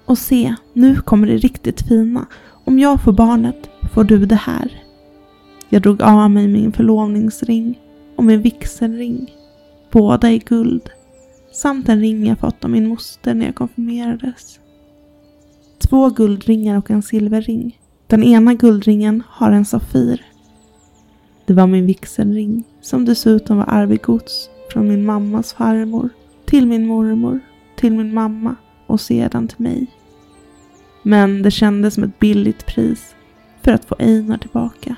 Och 0.04 0.18
se, 0.18 0.54
nu 0.72 0.96
kommer 0.96 1.26
det 1.26 1.36
riktigt 1.36 1.88
fina. 1.88 2.26
Om 2.64 2.78
jag 2.78 3.02
får 3.02 3.12
barnet 3.12 3.70
får 3.94 4.04
du 4.04 4.26
det 4.26 4.34
här. 4.34 4.82
Jag 5.68 5.82
drog 5.82 6.02
av 6.02 6.30
mig 6.30 6.48
min 6.48 6.72
förlovningsring 6.72 7.80
och 8.16 8.24
min 8.24 8.42
vigselring. 8.42 9.34
Båda 9.90 10.30
i 10.30 10.38
guld. 10.38 10.90
Samt 11.52 11.88
en 11.88 12.00
ring 12.00 12.26
jag 12.26 12.38
fått 12.38 12.64
av 12.64 12.70
min 12.70 12.88
moster 12.88 13.34
när 13.34 13.46
jag 13.46 13.54
konfirmerades. 13.54 14.60
Två 15.78 16.10
guldringar 16.10 16.78
och 16.78 16.90
en 16.90 17.02
silverring. 17.02 17.78
Den 18.06 18.22
ena 18.22 18.54
guldringen 18.54 19.22
har 19.28 19.50
en 19.50 19.64
safir. 19.64 20.24
Det 21.46 21.52
var 21.52 21.66
min 21.66 21.86
vigselring 21.86 22.64
som 22.80 23.04
dessutom 23.04 23.56
var 23.56 23.64
arvegods 23.68 24.48
från 24.72 24.88
min 24.88 25.04
mammas 25.04 25.52
farmor 25.52 26.08
till 26.44 26.66
min 26.66 26.86
mormor, 26.86 27.40
till 27.76 27.92
min 27.92 28.14
mamma 28.14 28.56
och 28.86 29.00
sedan 29.00 29.48
till 29.48 29.62
mig. 29.62 29.86
Men 31.02 31.42
det 31.42 31.50
kändes 31.50 31.94
som 31.94 32.04
ett 32.04 32.18
billigt 32.18 32.66
pris 32.66 33.14
för 33.62 33.72
att 33.72 33.84
få 33.84 33.96
Einar 33.98 34.38
tillbaka. 34.38 34.96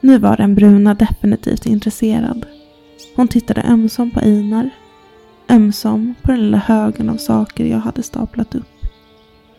Nu 0.00 0.18
var 0.18 0.36
den 0.36 0.54
bruna 0.54 0.94
definitivt 0.94 1.66
intresserad. 1.66 2.46
Hon 3.16 3.28
tittade 3.28 3.62
ömsom 3.62 4.10
på 4.10 4.20
Einar, 4.20 4.70
ömsom 5.48 6.14
på 6.22 6.30
den 6.30 6.40
lilla 6.40 6.58
högen 6.58 7.10
av 7.10 7.16
saker 7.16 7.64
jag 7.64 7.78
hade 7.78 8.02
staplat 8.02 8.54
upp. 8.54 8.75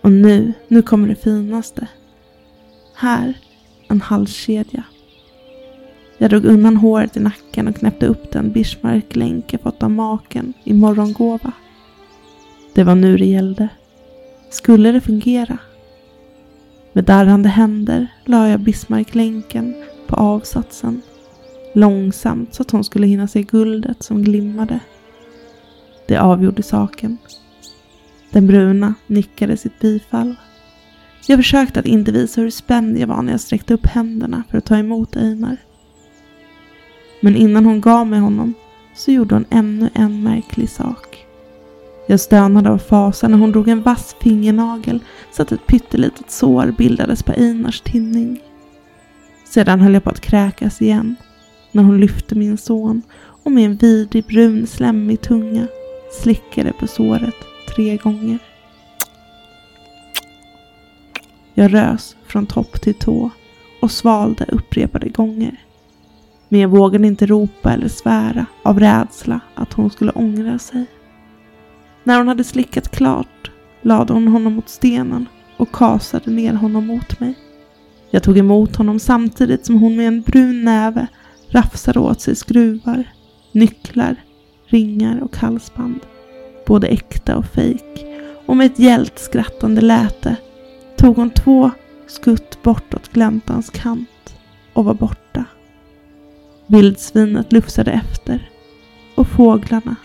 Och 0.08 0.14
nu, 0.14 0.54
nu 0.68 0.82
kommer 0.82 1.08
det 1.08 1.16
finaste. 1.16 1.88
Här, 2.96 3.34
en 3.88 4.02
halskedja. 4.02 4.84
Jag 6.18 6.30
drog 6.30 6.46
undan 6.46 6.78
håret 6.78 7.18
i 7.18 7.20
nacken 7.20 7.68
och 7.68 7.76
knäppte 7.76 8.08
upp 8.08 8.32
den 8.32 8.52
Bismarck-länk 8.52 9.54
jag 9.54 9.62
fått 9.62 9.84
av 9.84 9.92
maken 9.92 10.54
i 10.64 10.74
morgongåva. 10.74 11.52
Det 12.74 12.84
var 12.84 12.96
nu 12.96 13.18
det 13.18 13.26
gällde. 13.26 13.70
Skulle 14.50 14.92
det 14.92 15.02
fungera? 15.02 15.58
Med 16.94 17.04
darrande 17.04 17.50
händer 17.50 18.08
la 18.26 18.50
jag 18.50 18.60
Bismarck-länken 18.60 19.76
på 20.08 20.16
avsatsen. 20.16 21.02
Långsamt 21.74 22.54
så 22.54 22.62
att 22.62 22.72
hon 22.72 22.84
skulle 22.84 23.08
hinna 23.08 23.28
se 23.28 23.44
guldet 23.44 24.04
som 24.04 24.24
glimmade. 24.24 24.80
Det 26.08 26.18
avgjorde 26.18 26.64
saken. 26.64 27.18
Den 28.38 28.48
bruna 28.48 28.94
nickade 29.08 29.58
sitt 29.58 29.80
bifall. 29.80 30.36
Jag 31.28 31.40
försökte 31.40 31.80
att 31.80 31.86
inte 31.86 32.12
visa 32.12 32.42
hur 32.42 32.50
spänd 32.50 32.98
jag 32.98 33.08
var 33.08 33.22
när 33.22 33.32
jag 33.32 33.42
sträckte 33.42 33.74
upp 33.74 33.86
händerna 33.86 34.44
för 34.50 34.58
att 34.58 34.66
ta 34.66 34.78
emot 34.78 35.16
Einar. 35.16 35.58
Men 37.22 37.36
innan 37.36 37.66
hon 37.66 37.82
gav 37.82 38.08
mig 38.08 38.20
honom 38.20 38.54
så 38.96 39.12
gjorde 39.12 39.36
hon 39.36 39.46
ännu 39.50 39.90
en 39.94 40.24
märklig 40.24 40.70
sak. 40.70 41.26
Jag 42.08 42.20
stönade 42.20 42.70
av 42.70 42.78
fasa 42.78 43.28
när 43.28 43.38
hon 43.38 43.52
drog 43.52 43.68
en 43.68 43.82
vass 43.82 44.16
fingernagel 44.22 45.00
så 45.32 45.42
att 45.42 45.52
ett 45.52 45.68
pyttelitet 45.68 46.32
sår 46.32 46.74
bildades 46.78 47.24
på 47.24 47.32
Einars 47.32 47.82
tinning. 47.82 48.40
Sedan 49.46 49.82
höll 49.82 49.94
jag 49.94 50.04
på 50.04 50.10
att 50.10 50.22
kräkas 50.22 50.82
igen 50.82 51.16
när 51.72 51.84
hon 51.84 52.00
lyfte 52.00 52.36
min 52.36 52.58
son 52.58 53.02
och 53.44 53.52
med 53.52 53.66
en 53.66 53.76
vidrig 53.76 54.26
brun 54.26 54.68
slemmig 54.68 55.22
tunga 55.22 55.68
slickade 56.22 56.74
på 56.74 56.88
såret 56.88 57.57
tre 57.78 57.98
gånger. 57.98 58.40
Jag 61.54 61.74
rös 61.74 62.16
från 62.28 62.46
topp 62.46 62.82
till 62.82 62.94
tå 62.94 63.30
och 63.82 63.92
svalde 63.92 64.46
upprepade 64.48 65.10
gånger. 65.10 65.62
Men 66.50 66.60
jag 66.60 66.70
vågade 66.70 67.08
inte 67.08 67.26
ropa 67.26 67.74
eller 67.74 67.88
svära 67.88 68.46
av 68.64 68.80
rädsla 68.80 69.40
att 69.56 69.74
hon 69.74 69.90
skulle 69.90 70.12
ångra 70.12 70.60
sig. 70.60 70.86
När 72.04 72.18
hon 72.18 72.28
hade 72.28 72.44
slickat 72.44 72.92
klart 72.92 73.52
lade 73.82 74.14
hon 74.14 74.28
honom 74.28 74.54
mot 74.54 74.70
stenen 74.70 75.26
och 75.58 75.72
kasade 75.72 76.32
ner 76.32 76.54
honom 76.54 76.88
mot 76.88 77.20
mig. 77.20 77.34
Jag 78.10 78.24
tog 78.24 78.38
emot 78.38 78.76
honom 78.76 79.00
samtidigt 79.00 79.66
som 79.66 79.80
hon 79.80 79.96
med 79.96 80.08
en 80.08 80.22
brun 80.22 80.64
näve 80.64 81.08
rafsade 81.50 82.00
åt 82.00 82.22
sig 82.22 82.36
skruvar, 82.36 83.04
nycklar, 83.52 84.16
ringar 84.68 85.20
och 85.24 85.38
halsband. 85.38 86.00
Både 86.68 86.88
äkta 86.88 87.38
och 87.38 87.46
fejk. 87.46 88.06
Och 88.46 88.58
med 88.58 88.66
ett 88.66 88.80
gällt 88.80 89.20
skrattande 89.20 89.82
läte 89.82 90.36
tog 90.98 91.16
hon 91.16 91.30
två 91.30 91.72
skutt 92.08 92.64
bortåt 92.64 93.14
gläntans 93.14 93.70
kant 93.70 94.36
och 94.74 94.86
var 94.86 94.94
borta. 94.94 95.46
Vildsvinet 96.68 97.52
lufsade 97.52 97.92
efter 97.92 98.50
och 99.16 99.28
fåglarna 99.28 99.96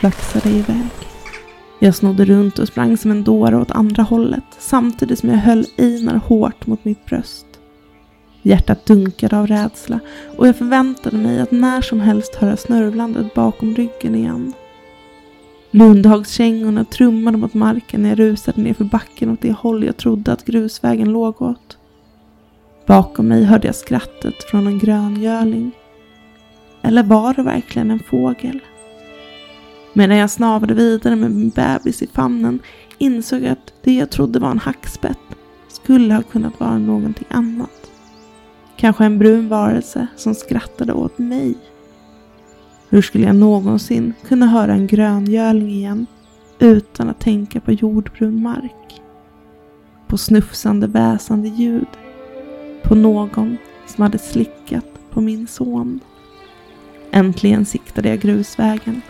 flaxade 0.00 0.48
iväg. 0.48 0.88
Jag 1.78 1.94
snodde 1.94 2.24
runt 2.24 2.58
och 2.58 2.68
sprang 2.68 2.96
som 2.96 3.10
en 3.10 3.24
dåre 3.24 3.56
åt 3.56 3.70
andra 3.70 4.02
hållet 4.02 4.44
samtidigt 4.58 5.18
som 5.18 5.28
jag 5.28 5.36
höll 5.36 5.66
Einar 5.78 6.16
hårt 6.16 6.66
mot 6.66 6.84
mitt 6.84 7.06
bröst. 7.06 7.46
Hjärtat 8.42 8.86
dunkade 8.86 9.38
av 9.38 9.46
rädsla 9.46 10.00
och 10.36 10.48
jag 10.48 10.56
förväntade 10.56 11.16
mig 11.16 11.40
att 11.40 11.50
när 11.50 11.80
som 11.80 12.00
helst 12.00 12.34
höra 12.34 12.56
snörvlandet 12.56 13.34
bakom 13.34 13.74
ryggen 13.74 14.14
igen. 14.14 14.52
Lundhagskängorna 15.70 16.84
trummade 16.84 17.38
mot 17.38 17.54
marken 17.54 18.02
när 18.02 18.08
jag 18.08 18.18
rusade 18.18 18.62
ner 18.62 18.74
för 18.74 18.84
backen 18.84 19.30
åt 19.30 19.40
det 19.40 19.52
håll 19.52 19.84
jag 19.84 19.96
trodde 19.96 20.32
att 20.32 20.44
grusvägen 20.44 21.12
låg 21.12 21.42
åt. 21.42 21.78
Bakom 22.86 23.28
mig 23.28 23.44
hörde 23.44 23.68
jag 23.68 23.74
skrattet 23.74 24.42
från 24.50 24.66
en 24.66 24.78
gröngöling. 24.78 25.70
Eller 26.82 27.02
var 27.02 27.34
det 27.34 27.42
verkligen 27.42 27.90
en 27.90 28.00
fågel? 28.10 28.60
Medan 29.92 30.16
jag 30.16 30.30
snavade 30.30 30.74
vidare 30.74 31.16
med 31.16 31.30
min 31.30 31.50
bebis 31.50 32.02
i 32.02 32.06
famnen 32.06 32.58
insåg 32.98 33.42
jag 33.42 33.52
att 33.52 33.72
det 33.82 33.94
jag 33.94 34.10
trodde 34.10 34.38
var 34.38 34.50
en 34.50 34.58
hackspett 34.58 35.18
skulle 35.68 36.14
ha 36.14 36.22
kunnat 36.22 36.60
vara 36.60 36.78
någonting 36.78 37.26
annat. 37.30 37.90
Kanske 38.76 39.04
en 39.04 39.18
brun 39.18 39.48
varelse 39.48 40.06
som 40.16 40.34
skrattade 40.34 40.92
åt 40.92 41.18
mig. 41.18 41.54
Hur 42.92 43.02
skulle 43.02 43.26
jag 43.26 43.36
någonsin 43.36 44.12
kunna 44.28 44.46
höra 44.46 44.72
en 44.72 44.86
gröngöling 44.86 45.70
igen 45.70 46.06
utan 46.58 47.10
att 47.10 47.20
tänka 47.20 47.60
på 47.60 47.72
jordbrun 47.72 48.42
mark? 48.42 49.02
På 50.06 50.18
snufsande 50.18 50.86
väsande 50.86 51.48
ljud. 51.48 51.86
På 52.82 52.94
någon 52.94 53.56
som 53.86 54.02
hade 54.02 54.18
slickat 54.18 54.84
på 55.10 55.20
min 55.20 55.46
son. 55.46 56.00
Äntligen 57.10 57.64
siktade 57.64 58.08
jag 58.08 58.20
grusvägen. 58.20 59.00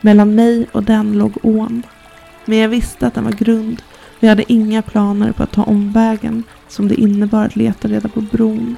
Mellan 0.00 0.34
mig 0.34 0.66
och 0.72 0.82
den 0.82 1.12
låg 1.12 1.32
ån. 1.42 1.82
Men 2.44 2.58
jag 2.58 2.68
visste 2.68 3.06
att 3.06 3.14
den 3.14 3.24
var 3.24 3.32
grund 3.32 3.82
och 4.16 4.22
jag 4.22 4.28
hade 4.28 4.52
inga 4.52 4.82
planer 4.82 5.32
på 5.32 5.42
att 5.42 5.52
ta 5.52 5.62
omvägen 5.62 6.44
som 6.68 6.88
det 6.88 7.00
innebar 7.00 7.44
att 7.44 7.56
leta 7.56 7.88
reda 7.88 8.08
på 8.08 8.20
bron. 8.20 8.76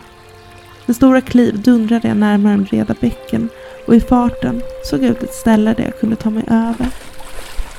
Med 0.87 0.97
stora 0.97 1.21
kliv 1.21 1.63
dundrade 1.63 2.09
jag 2.09 2.17
närmare 2.17 2.53
den 2.53 2.65
breda 2.65 2.95
bäcken 3.01 3.49
och 3.87 3.95
i 3.95 4.01
farten 4.01 4.63
såg 4.85 5.03
jag 5.03 5.11
ut 5.11 5.23
ett 5.23 5.35
ställe 5.35 5.75
där 5.75 5.85
jag 5.85 6.01
kunde 6.01 6.17
ta 6.17 6.31
mig 6.31 6.45
över. 6.49 6.89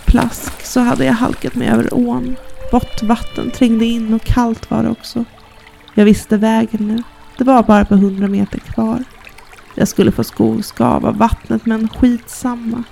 Plask 0.06 0.66
så 0.66 0.80
hade 0.80 1.06
jag 1.06 1.14
halkat 1.14 1.56
mig 1.56 1.68
över 1.68 1.94
ån. 1.94 2.36
Vått 2.72 3.04
vatten 3.04 3.52
trängde 3.52 3.86
in 3.86 4.14
och 4.14 4.22
kallt 4.22 4.72
var 4.72 4.84
det 4.84 4.90
också. 4.90 5.26
Jag 5.94 6.06
visste 6.06 6.38
vägen 6.38 6.88
nu. 6.88 7.04
Det 7.38 7.44
var 7.44 7.64
bara 7.64 7.86
på 7.86 7.96
hundra 7.96 8.28
meter 8.28 8.60
kvar. 8.60 9.04
Jag 9.76 9.88
skulle 9.88 10.12
få 10.12 10.24
skoskav 10.24 11.06
av 11.06 11.18
vattnet 11.18 11.66
men 11.66 11.90
skitsamma. 11.90 12.84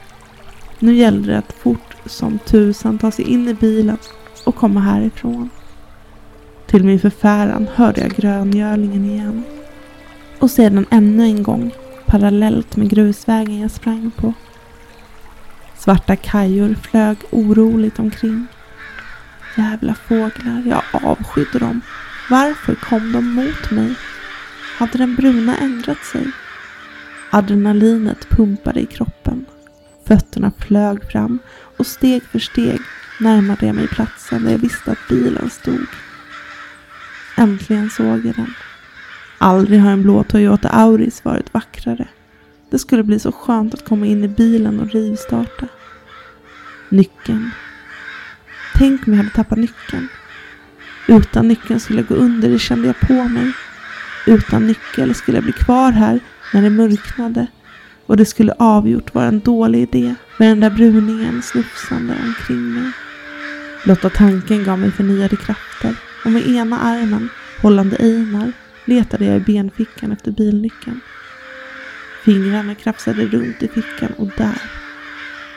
Nu 0.80 0.96
gällde 0.96 1.32
det 1.32 1.38
att 1.38 1.54
fort 1.54 1.96
som 2.06 2.40
tusan 2.40 2.98
ta 2.98 3.12
sig 3.12 3.26
in 3.26 3.48
i 3.48 3.54
bilen 3.54 3.98
och 4.46 4.56
komma 4.56 4.80
härifrån. 4.80 5.50
Till 6.68 6.84
min 6.84 7.00
förfäran 7.00 7.68
hörde 7.76 8.02
jag 8.02 8.12
gröngölingen 8.12 9.06
igen. 9.06 9.44
Och 10.40 10.52
sedan 10.52 10.86
ännu 10.90 11.24
en 11.24 11.44
gång 11.44 11.72
parallellt 12.14 12.76
med 12.76 12.90
grusvägen 12.90 13.60
jag 13.60 13.72
sprang 13.72 14.12
på. 14.12 14.34
Svarta 15.78 16.16
kajor 16.16 16.76
flög 16.76 17.18
oroligt 17.32 18.00
omkring. 18.00 18.48
Jävla 19.58 19.94
fåglar, 19.94 20.64
jag 20.66 20.82
avskydde 20.92 21.60
dem. 21.60 21.82
Varför 22.30 22.76
kom 22.76 23.12
de 23.12 23.34
mot 23.34 23.72
mig? 23.72 23.96
Hade 24.78 24.98
den 24.98 25.16
bruna 25.16 25.58
ändrat 25.58 26.06
sig? 26.12 26.32
Adrenalinet 27.30 28.30
pumpade 28.30 28.80
i 28.80 28.86
kroppen. 28.86 29.46
Fötterna 30.08 30.52
flög 30.60 31.12
fram 31.12 31.40
och 31.78 31.88
steg 31.88 32.24
för 32.24 32.40
steg 32.40 32.80
närmade 33.20 33.66
jag 33.66 33.76
mig 33.76 33.88
platsen 33.88 34.44
där 34.44 34.52
jag 34.52 34.60
visste 34.60 34.92
att 34.92 35.08
bilen 35.10 35.50
stod. 35.50 35.88
Äntligen 37.38 37.90
såg 37.90 38.26
jag 38.26 38.36
den. 38.36 38.54
Aldrig 39.44 39.80
har 39.80 39.92
en 39.92 40.04
blå 40.04 40.24
Toyota 40.24 40.70
Auris 40.70 41.26
varit 41.26 41.54
vackrare. 41.54 42.08
Det 42.70 42.80
skulle 42.80 43.04
bli 43.04 43.20
så 43.20 43.32
skönt 43.32 43.74
att 43.74 43.86
komma 43.86 44.06
in 44.06 44.24
i 44.24 44.28
bilen 44.28 44.80
och 44.80 44.92
rivstarta. 44.92 45.68
Nyckeln. 46.90 47.52
Tänk 48.76 49.08
om 49.08 49.14
jag 49.14 49.18
hade 49.18 49.30
tappat 49.30 49.58
nyckeln. 49.58 50.08
Utan 51.08 51.48
nyckeln 51.48 51.80
skulle 51.80 52.00
jag 52.00 52.08
gå 52.08 52.16
under, 52.16 52.50
det 52.50 52.60
kände 52.60 52.88
jag 52.88 53.00
på 53.00 53.14
mig. 53.14 53.54
Utan 54.28 54.68
nyckel 54.68 55.16
skulle 55.16 55.38
jag 55.38 55.44
bli 55.44 55.54
kvar 55.54 55.92
här 55.92 56.20
när 56.54 56.62
det 56.62 56.70
mörknade 56.70 57.48
och 58.06 58.18
det 58.18 58.26
skulle 58.26 58.54
avgjort 58.60 59.14
vara 59.14 59.26
en 59.26 59.40
dålig 59.40 59.82
idé 59.82 60.16
med 60.38 60.50
den 60.50 60.60
där 60.60 60.70
bruningen 60.70 61.42
snufsande 61.42 62.16
omkring 62.26 62.74
mig. 62.74 62.92
Blotta 63.86 64.10
tanken 64.10 64.64
gav 64.64 64.80
mig 64.80 64.92
förnyade 64.92 65.36
krafter 65.36 65.96
och 66.26 66.32
med 66.32 66.48
ena 66.48 66.80
armen, 66.80 67.30
hållande 67.62 67.96
Einar, 67.96 68.52
letade 68.86 69.26
jag 69.26 69.38
i 69.38 69.40
benfickan 69.40 70.12
efter 70.12 70.32
bilnyckeln. 70.32 71.00
Fingrarna 72.26 72.76
krafsade 72.76 73.26
runt 73.26 73.64
i 73.64 73.68
fickan 73.68 74.14
och 74.18 74.30
där, 74.38 74.62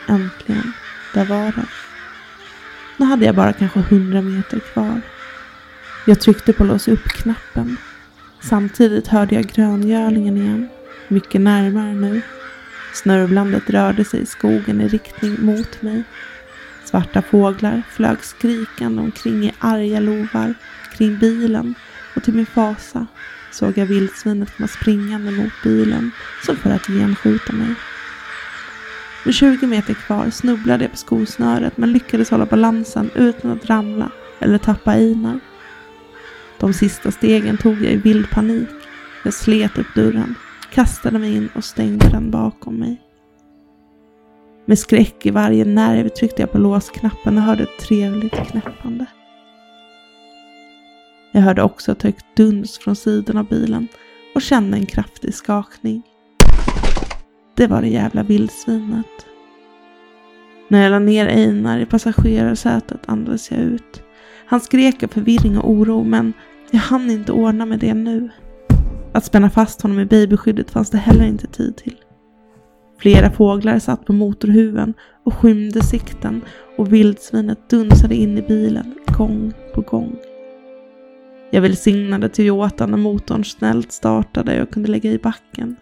äntligen, 0.07 0.73
där 1.15 1.25
var 1.25 1.53
den. 1.53 1.67
Nu 2.97 3.07
hade 3.07 3.27
jag 3.27 3.35
bara 3.35 3.53
kanske 3.53 3.81
hundra 3.81 4.23
meter 4.23 4.59
kvar. 4.59 5.01
Jag 6.07 6.21
tryckte 6.21 6.53
på 6.53 6.65
lås 6.65 6.89
upp-knappen. 6.89 7.77
Samtidigt 8.41 9.09
hörde 9.09 9.35
jag 9.35 9.45
gröngörlingen 9.45 10.37
igen, 10.37 10.69
mycket 11.09 11.41
närmare 11.41 11.95
nu. 11.95 12.23
Snörvlandet 12.95 13.71
rörde 13.71 14.05
sig 14.05 14.21
i 14.21 14.27
skogen 14.27 14.81
i 14.81 14.89
riktning 14.89 15.37
mot 15.41 15.83
mig. 15.83 16.03
Svarta 16.85 17.23
fåglar 17.23 17.83
flög 17.91 18.25
skrikande 18.25 19.03
omkring 19.03 19.45
i 19.45 19.53
arga 19.59 20.01
lovar 20.01 20.55
kring 20.97 21.19
bilen 21.19 21.75
och 22.17 22.23
till 22.23 22.35
min 22.35 22.47
fasa 22.47 23.07
såg 23.53 23.79
jag 23.79 23.87
vildsvinet 23.87 24.57
komma 24.57 24.69
springande 24.69 25.31
mot 25.31 25.53
bilen 25.63 26.11
som 26.47 26.57
för 26.57 26.71
att 26.71 26.87
genskjuta 26.87 27.53
mig. 27.53 27.75
Med 29.25 29.35
20 29.35 29.67
meter 29.67 29.95
kvar 29.95 30.31
snubblade 30.31 30.85
jag 30.85 30.91
på 30.91 30.97
skosnöret 30.97 31.77
men 31.77 31.93
lyckades 31.93 32.31
hålla 32.31 32.47
balansen 32.47 33.11
utan 33.15 33.51
att 33.51 33.67
ramla 33.67 34.11
eller 34.39 34.59
tappa 34.59 34.93
Einar. 34.93 35.41
De 36.59 36.73
sista 36.73 37.11
stegen 37.11 37.57
tog 37.57 37.85
jag 37.85 37.93
i 37.93 37.97
vild 37.97 38.31
panik. 38.31 38.69
Jag 39.25 39.35
slet 39.35 39.79
upp 39.79 39.95
dörren, 39.95 40.35
kastade 40.73 41.19
mig 41.19 41.37
in 41.37 41.49
och 41.55 41.65
stängde 41.65 42.09
den 42.09 42.31
bakom 42.31 42.77
mig. 42.77 43.03
Med 44.67 44.79
skräck 44.79 45.27
i 45.27 45.31
varje 45.31 45.65
nerv 45.65 46.09
tryckte 46.09 46.43
jag 46.43 46.53
på 46.53 46.59
låsknappen 46.59 47.39
och 47.39 47.45
hörde 47.45 47.63
ett 47.63 47.79
trevligt 47.79 48.35
knäppande. 48.51 49.07
Jag 51.37 51.43
hörde 51.43 51.63
också 51.63 51.93
ett 51.93 52.03
högt 52.03 52.37
duns 52.37 52.79
från 52.79 52.97
sidan 52.97 53.37
av 53.37 53.49
bilen 53.49 53.89
och 54.35 54.43
kände 54.43 54.77
en 54.77 54.87
kraftig 54.87 55.35
skakning. 55.35 56.03
Det 57.57 57.67
var 57.67 57.83
det 57.83 57.89
jävla 57.89 58.23
vildsvinet. 58.23 59.27
När 60.69 60.83
jag 60.83 60.91
la 60.91 60.99
ner 60.99 61.27
Einar 61.27 61.79
i 61.79 61.87
passagerarsätet 61.87 63.01
andades 63.07 63.51
jag 63.51 63.61
ut. 63.61 64.03
Han 64.47 64.61
skrek 64.61 65.03
av 65.03 65.09
förvirring 65.09 65.59
och 65.59 65.71
oro 65.71 66.05
men 66.05 66.33
jag 66.71 66.81
hann 66.81 67.11
inte 67.11 67.33
ordna 67.33 67.67
med 67.67 67.79
det 67.79 67.95
nu. 67.95 68.31
Att 69.13 69.25
spänna 69.25 69.51
fast 69.51 69.83
honom 69.83 70.01
i 70.01 70.05
babyskyddet 70.05 70.71
fanns 70.71 70.91
det 70.91 70.99
heller 70.99 71.25
inte 71.25 71.47
tid 71.47 71.77
till. 71.77 71.97
Flera 72.99 73.31
fåglar 73.31 73.79
satt 73.79 74.07
på 74.07 74.13
motorhuven 74.13 74.95
och 75.25 75.35
skymde 75.35 75.83
sikten 75.83 76.43
och 76.79 76.93
vildsvinet 76.93 77.71
dunsade 77.71 78.15
in 78.15 78.39
i 78.39 78.43
bilen 78.43 78.95
gång 79.19 79.53
på 79.75 79.81
gång. 79.81 80.19
Jag 81.51 81.61
välsignade 81.61 82.29
Toyotan 82.29 82.91
när 82.91 82.99
motorn 82.99 83.45
snällt 83.45 83.93
startade 83.93 84.63
och 84.63 84.71
kunde 84.71 84.91
lägga 84.91 85.11
i 85.11 85.19
backen. 85.19 85.77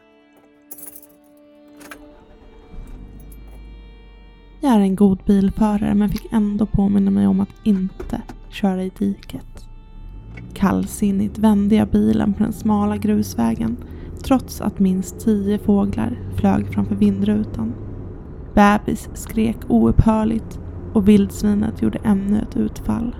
Jag 4.60 4.72
är 4.72 4.80
en 4.80 4.96
god 4.96 5.18
bilförare 5.26 5.94
men 5.94 6.08
fick 6.08 6.32
ändå 6.32 6.66
påminna 6.66 7.10
mig 7.10 7.26
om 7.26 7.40
att 7.40 7.54
inte 7.64 8.22
köra 8.50 8.84
i 8.84 8.92
diket. 8.98 9.68
Kallsinnigt 10.54 11.38
vände 11.38 11.74
jag 11.74 11.88
bilen 11.88 12.34
på 12.34 12.42
den 12.42 12.52
smala 12.52 12.96
grusvägen 12.96 13.76
trots 14.22 14.60
att 14.60 14.78
minst 14.78 15.20
tio 15.20 15.58
fåglar 15.58 16.18
flög 16.36 16.74
framför 16.74 16.94
vindrutan. 16.94 17.74
Bebis 18.54 19.08
skrek 19.14 19.56
oupphörligt 19.68 20.60
och 20.92 21.08
vildsvinet 21.08 21.82
gjorde 21.82 21.98
ännu 22.04 22.40
ett 22.42 22.56
utfall. 22.56 23.14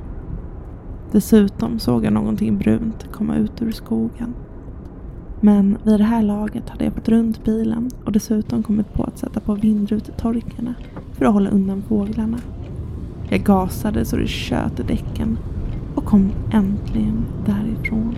Dessutom 1.15 1.79
såg 1.79 2.05
jag 2.05 2.13
någonting 2.13 2.59
brunt 2.59 3.13
komma 3.13 3.37
ut 3.37 3.63
ur 3.63 3.73
skogen. 3.73 4.35
Men 5.41 5.79
vid 5.85 6.01
det 6.01 6.05
här 6.05 6.23
laget 6.23 6.69
hade 6.69 6.85
jag 6.85 6.95
fått 6.95 7.09
runt 7.09 7.45
bilen 7.45 7.91
och 8.05 8.13
dessutom 8.13 8.63
kommit 8.63 8.93
på 8.93 9.05
att 9.05 9.19
sätta 9.19 9.41
på 9.41 9.55
vindrutetorkarna 9.55 10.75
för 11.13 11.25
att 11.25 11.33
hålla 11.33 11.51
undan 11.51 11.83
fåglarna. 11.83 12.39
Jag 13.29 13.41
gasade 13.41 14.05
så 14.05 14.17
det 14.17 14.27
tjöt 14.27 14.81
i 14.81 14.83
däcken 14.83 15.39
och 15.95 16.05
kom 16.05 16.31
äntligen 16.53 17.25
därifrån. 17.47 18.15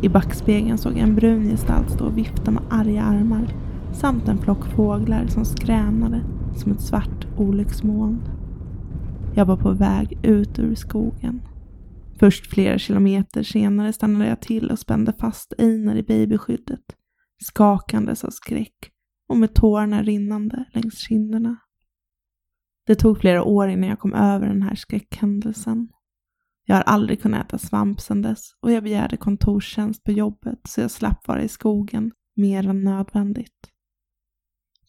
I 0.00 0.08
backspegeln 0.08 0.78
såg 0.78 0.92
jag 0.92 1.00
en 1.00 1.14
brun 1.14 1.50
gestalt 1.50 1.90
stå 1.90 2.04
och 2.04 2.18
vifta 2.18 2.50
med 2.50 2.62
arga 2.70 3.02
armar 3.02 3.54
samt 3.92 4.28
en 4.28 4.38
flock 4.38 4.64
fåglar 4.64 5.26
som 5.28 5.44
skränade 5.44 6.20
som 6.56 6.72
ett 6.72 6.80
svart 6.80 7.26
olycksmoln. 7.36 8.18
Jag 9.34 9.44
var 9.44 9.56
på 9.56 9.70
väg 9.70 10.18
ut 10.22 10.58
ur 10.58 10.74
skogen. 10.74 11.40
Först 12.22 12.46
flera 12.46 12.78
kilometer 12.78 13.42
senare 13.42 13.92
stannade 13.92 14.26
jag 14.26 14.40
till 14.40 14.70
och 14.70 14.78
spände 14.78 15.12
fast 15.12 15.52
Einar 15.58 15.96
i 15.96 16.02
babyskyddet, 16.02 16.96
skakandes 17.44 18.24
av 18.24 18.30
skräck 18.30 18.90
och 19.28 19.36
med 19.36 19.54
tårarna 19.54 20.02
rinnande 20.02 20.64
längs 20.72 20.98
kinderna. 20.98 21.56
Det 22.86 22.94
tog 22.94 23.18
flera 23.18 23.44
år 23.44 23.68
innan 23.68 23.88
jag 23.88 23.98
kom 23.98 24.14
över 24.14 24.46
den 24.46 24.62
här 24.62 24.74
skräckhändelsen. 24.74 25.88
Jag 26.64 26.76
har 26.76 26.82
aldrig 26.82 27.22
kunnat 27.22 27.46
äta 27.46 27.58
svamp 27.58 28.00
sedan 28.00 28.22
dess 28.22 28.42
och 28.60 28.72
jag 28.72 28.82
begärde 28.82 29.16
kontorstjänst 29.16 30.04
på 30.04 30.12
jobbet 30.12 30.60
så 30.68 30.80
jag 30.80 30.90
slapp 30.90 31.28
vara 31.28 31.42
i 31.42 31.48
skogen 31.48 32.12
mer 32.36 32.68
än 32.68 32.84
nödvändigt. 32.84 33.70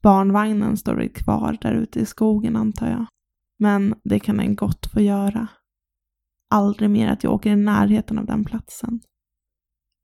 Barnvagnen 0.02 0.78
står 0.78 0.96
väl 0.96 1.10
kvar 1.10 1.58
där 1.62 1.74
ute 1.74 2.00
i 2.00 2.06
skogen 2.06 2.56
antar 2.56 2.90
jag. 2.90 3.06
Men 3.60 3.96
det 4.04 4.20
kan 4.20 4.38
den 4.38 4.56
gott 4.56 4.92
få 4.94 5.02
göra. 5.02 5.48
Aldrig 6.54 6.90
mer 6.90 7.08
att 7.08 7.24
jag 7.24 7.34
åker 7.34 7.52
i 7.52 7.56
närheten 7.56 8.20
av 8.20 8.26
den 8.26 8.46
platsen. 8.46 9.00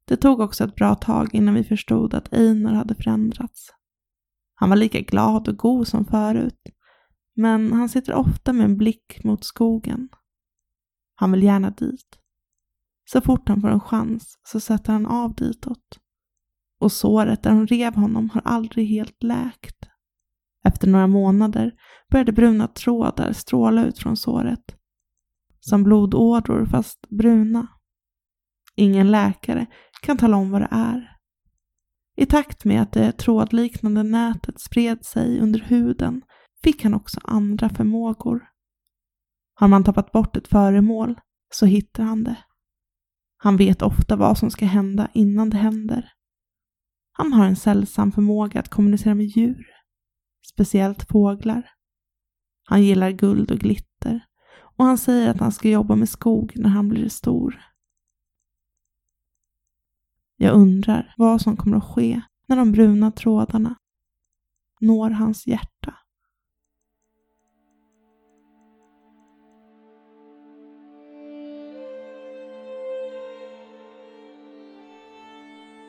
Det 0.07 0.17
tog 0.17 0.39
också 0.39 0.63
ett 0.63 0.75
bra 0.75 0.95
tag 0.95 1.35
innan 1.35 1.53
vi 1.53 1.63
förstod 1.63 2.13
att 2.13 2.33
Einar 2.33 2.73
hade 2.73 2.95
förändrats. 2.95 3.69
Han 4.55 4.69
var 4.69 4.75
lika 4.75 5.01
glad 5.01 5.47
och 5.47 5.57
god 5.57 5.87
som 5.87 6.05
förut, 6.05 6.59
men 7.35 7.73
han 7.73 7.89
sitter 7.89 8.13
ofta 8.13 8.53
med 8.53 8.65
en 8.65 8.77
blick 8.77 9.23
mot 9.23 9.43
skogen. 9.43 10.09
Han 11.15 11.31
vill 11.31 11.43
gärna 11.43 11.69
dit. 11.69 12.19
Så 13.11 13.21
fort 13.21 13.47
han 13.47 13.61
får 13.61 13.69
en 13.69 13.79
chans 13.79 14.39
så 14.43 14.59
sätter 14.59 14.93
han 14.93 15.05
av 15.05 15.35
ditåt. 15.35 15.99
Och 16.79 16.91
såret 16.91 17.43
där 17.43 17.51
hon 17.51 17.67
rev 17.67 17.95
honom 17.95 18.29
har 18.29 18.41
aldrig 18.45 18.87
helt 18.87 19.23
läkt. 19.23 19.85
Efter 20.65 20.87
några 20.87 21.07
månader 21.07 21.73
började 22.11 22.31
bruna 22.31 22.67
trådar 22.67 23.33
stråla 23.33 23.85
ut 23.85 23.99
från 23.99 24.17
såret. 24.17 24.78
Som 25.59 25.83
blodådror 25.83 26.65
fast 26.65 27.09
bruna. 27.09 27.67
Ingen 28.75 29.11
läkare 29.11 29.65
kan 30.01 30.17
tala 30.17 30.37
om 30.37 30.51
vad 30.51 30.61
det 30.61 30.67
är. 30.71 31.17
I 32.17 32.25
takt 32.25 32.65
med 32.65 32.81
att 32.81 32.91
det 32.91 33.11
trådliknande 33.11 34.03
nätet 34.03 34.59
spred 34.59 35.05
sig 35.05 35.39
under 35.39 35.59
huden 35.59 36.21
fick 36.63 36.83
han 36.83 36.93
också 36.93 37.19
andra 37.23 37.69
förmågor. 37.69 38.41
Har 39.53 39.67
man 39.67 39.83
tappat 39.83 40.11
bort 40.11 40.35
ett 40.35 40.47
föremål 40.47 41.19
så 41.53 41.65
hittar 41.65 42.03
han 42.03 42.23
det. 42.23 42.37
Han 43.37 43.57
vet 43.57 43.81
ofta 43.81 44.15
vad 44.15 44.37
som 44.37 44.51
ska 44.51 44.65
hända 44.65 45.09
innan 45.13 45.49
det 45.49 45.57
händer. 45.57 46.11
Han 47.11 47.33
har 47.33 47.45
en 47.45 47.55
sällsam 47.55 48.11
förmåga 48.11 48.59
att 48.59 48.69
kommunicera 48.69 49.15
med 49.15 49.25
djur, 49.25 49.65
speciellt 50.53 51.07
fåglar. 51.09 51.69
Han 52.63 52.83
gillar 52.83 53.11
guld 53.11 53.51
och 53.51 53.59
glitter 53.59 54.25
och 54.79 54.85
han 54.85 54.97
säger 54.97 55.29
att 55.29 55.39
han 55.39 55.51
ska 55.51 55.69
jobba 55.69 55.95
med 55.95 56.09
skog 56.09 56.53
när 56.55 56.69
han 56.69 56.89
blir 56.89 57.09
stor. 57.09 57.61
Jag 60.37 60.53
undrar 60.53 61.13
vad 61.17 61.41
som 61.41 61.57
kommer 61.57 61.77
att 61.77 61.83
ske 61.83 62.21
när 62.47 62.55
de 62.55 62.71
bruna 62.71 63.11
trådarna 63.11 63.75
når 64.79 65.09
hans 65.09 65.47
hjärta. 65.47 65.93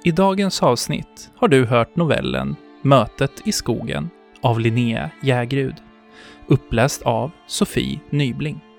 I 0.05 0.11
dagens 0.11 0.63
avsnitt 0.63 1.31
har 1.37 1.49
du 1.49 1.67
hört 1.67 1.97
novellen 1.97 2.57
Mötet 2.83 3.47
i 3.47 3.53
skogen 3.53 4.11
av 4.43 4.61
Linnea 4.61 5.11
Jägrud, 5.23 5.75
uppläst 6.47 7.03
av 7.03 7.31
Sofie 7.47 8.01
Nybling. 8.11 8.70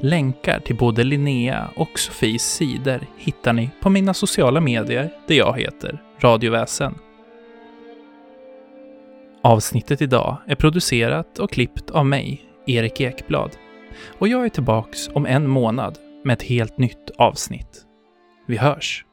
Länkar 0.00 0.60
till 0.60 0.76
både 0.76 1.04
Linnea 1.04 1.70
och 1.76 1.98
Sofies 1.98 2.54
sidor 2.54 3.00
hittar 3.16 3.52
ni 3.52 3.70
på 3.80 3.90
mina 3.90 4.14
sociala 4.14 4.60
medier 4.60 5.10
där 5.26 5.34
jag 5.34 5.58
heter 5.58 6.02
Radioväsen. 6.20 6.94
Avsnittet 9.42 10.02
idag 10.02 10.36
är 10.46 10.54
producerat 10.54 11.38
och 11.38 11.50
klippt 11.50 11.90
av 11.90 12.06
mig, 12.06 12.42
Erik 12.66 13.00
Ekblad. 13.00 13.50
Och 14.18 14.28
jag 14.28 14.44
är 14.44 14.48
tillbaks 14.48 15.08
om 15.08 15.26
en 15.26 15.48
månad 15.48 15.98
med 16.24 16.34
ett 16.34 16.42
helt 16.42 16.78
nytt 16.78 17.10
avsnitt. 17.18 17.86
Vi 18.46 18.56
hörs! 18.56 19.04